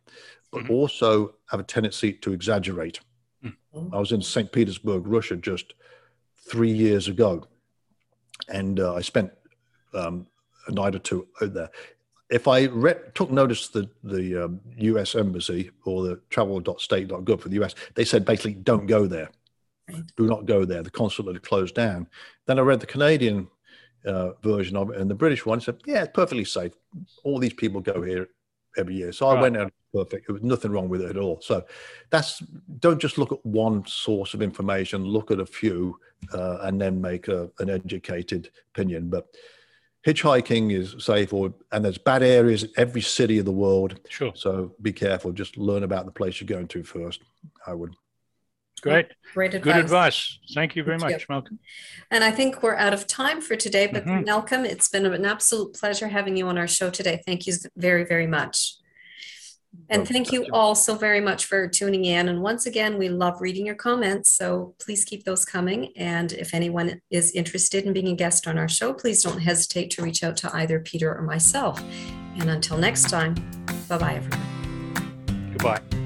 but 0.50 0.64
mm-hmm. 0.64 0.72
also 0.72 1.34
have 1.50 1.60
a 1.60 1.64
tendency 1.64 2.12
to 2.12 2.32
exaggerate. 2.32 3.00
Mm-hmm. 3.74 3.94
I 3.94 3.98
was 3.98 4.12
in 4.12 4.22
St. 4.22 4.50
Petersburg, 4.52 5.06
Russia, 5.06 5.36
just 5.36 5.74
three 6.48 6.72
years 6.72 7.08
ago, 7.08 7.46
and 8.48 8.80
uh, 8.80 8.94
I 8.94 9.00
spent 9.02 9.32
um, 9.94 10.26
a 10.68 10.72
night 10.72 10.94
or 10.94 10.98
two 11.00 11.26
out 11.42 11.54
there. 11.54 11.70
if 12.30 12.48
I 12.48 12.64
re- 12.64 12.94
took 13.14 13.30
notice 13.30 13.68
the 13.68 13.88
the 14.02 14.44
um, 14.44 14.60
U.S. 14.78 15.14
embassy 15.14 15.70
or 15.84 16.02
the 16.04 16.20
travel.state.gov 16.30 17.40
for 17.40 17.48
the 17.48 17.54
U.S., 17.56 17.74
they 17.94 18.04
said 18.04 18.24
basically 18.24 18.54
don't 18.54 18.86
go 18.86 19.06
there, 19.06 19.30
do 20.16 20.26
not 20.26 20.46
go 20.46 20.64
there. 20.64 20.82
The 20.82 20.90
consulate 20.90 21.36
had 21.36 21.42
closed 21.42 21.74
down. 21.74 22.08
Then 22.46 22.58
I 22.58 22.62
read 22.62 22.80
the 22.80 22.86
Canadian 22.86 23.48
uh, 24.04 24.32
version 24.42 24.76
of 24.76 24.90
it 24.90 24.96
and 25.00 25.10
the 25.10 25.14
British 25.14 25.44
one. 25.46 25.60
Said 25.60 25.76
yeah, 25.86 26.02
it's 26.02 26.12
perfectly 26.14 26.44
safe. 26.44 26.72
All 27.24 27.38
these 27.38 27.54
people 27.54 27.80
go 27.80 28.02
here 28.02 28.28
every 28.76 28.94
year. 28.96 29.12
So 29.12 29.26
I 29.28 29.34
Right. 29.34 29.42
went 29.42 29.56
out 29.56 29.72
perfect. 29.96 30.26
There 30.26 30.34
was 30.34 30.42
nothing 30.42 30.72
wrong 30.72 30.88
with 30.88 31.02
it 31.02 31.10
at 31.10 31.16
all. 31.16 31.40
So 31.40 31.64
that's 32.10 32.40
don't 32.80 33.00
just 33.00 33.18
look 33.18 33.32
at 33.32 33.44
one 33.44 33.84
source 33.86 34.34
of 34.34 34.42
information. 34.42 35.04
Look 35.04 35.30
at 35.30 35.40
a 35.40 35.46
few 35.46 35.98
uh, 36.32 36.58
and 36.62 36.80
then 36.80 37.00
make 37.00 37.28
a, 37.28 37.50
an 37.58 37.70
educated 37.70 38.50
opinion. 38.74 39.08
But 39.08 39.26
hitchhiking 40.06 40.72
is 40.72 40.94
safe, 41.04 41.32
or 41.32 41.54
and 41.72 41.84
there's 41.84 41.98
bad 41.98 42.22
areas 42.22 42.64
in 42.64 42.70
every 42.76 43.02
city 43.02 43.38
of 43.38 43.44
the 43.44 43.52
world. 43.52 43.98
Sure. 44.08 44.32
So 44.34 44.72
be 44.82 44.92
careful. 44.92 45.32
Just 45.32 45.56
learn 45.56 45.82
about 45.82 46.06
the 46.06 46.12
place 46.12 46.40
you're 46.40 46.46
going 46.56 46.68
to 46.68 46.82
first. 46.82 47.22
I 47.66 47.74
would. 47.74 47.94
Great. 48.82 49.06
Great 49.32 49.54
advice. 49.54 49.72
Good 49.72 49.84
advice. 49.84 50.38
Thank 50.54 50.76
you 50.76 50.84
very 50.84 50.98
Thank 50.98 51.10
you. 51.10 51.16
much, 51.16 51.28
Malcolm. 51.30 51.58
And 52.10 52.22
I 52.22 52.30
think 52.30 52.62
we're 52.62 52.76
out 52.76 52.92
of 52.92 53.06
time 53.06 53.40
for 53.40 53.56
today, 53.56 53.86
but 53.86 54.04
Mhm. 54.04 54.26
Malcolm, 54.26 54.64
it's 54.66 54.88
been 54.88 55.06
an 55.06 55.24
absolute 55.24 55.72
pleasure 55.74 56.08
having 56.08 56.36
you 56.36 56.46
on 56.46 56.58
our 56.58 56.68
show 56.68 56.90
today. 56.90 57.22
Thank 57.26 57.46
you 57.46 57.54
very, 57.74 58.04
very 58.04 58.26
much. 58.26 58.74
And 59.88 60.00
oh, 60.00 60.04
you 60.04 60.06
thank 60.06 60.32
you. 60.32 60.46
all 60.52 60.74
so 60.74 60.94
very 60.94 61.20
much 61.20 61.46
for 61.46 61.68
tuning 61.68 62.04
in. 62.04 62.28
And 62.28 62.42
once 62.42 62.66
again, 62.66 62.98
we 62.98 63.08
love 63.08 63.40
reading 63.40 63.66
your 63.66 63.74
comments. 63.74 64.30
So 64.30 64.74
please 64.80 65.04
keep 65.04 65.24
those 65.24 65.44
coming. 65.44 65.92
And 65.96 66.32
if 66.32 66.54
anyone 66.54 67.00
is 67.10 67.32
interested 67.32 67.84
in 67.84 67.92
being 67.92 68.08
a 68.08 68.16
guest 68.16 68.46
on 68.46 68.58
our 68.58 68.68
show, 68.68 68.92
please 68.92 69.22
don't 69.22 69.38
hesitate 69.38 69.90
to 69.92 70.02
reach 70.02 70.22
out 70.22 70.36
to 70.38 70.54
either 70.56 70.80
Peter 70.80 71.14
or 71.14 71.22
myself. 71.22 71.82
And 72.38 72.50
until 72.50 72.78
next 72.78 73.08
time, 73.08 73.34
bye 73.88 73.98
bye, 73.98 74.14
everyone. 74.14 75.52
Goodbye. 75.52 76.05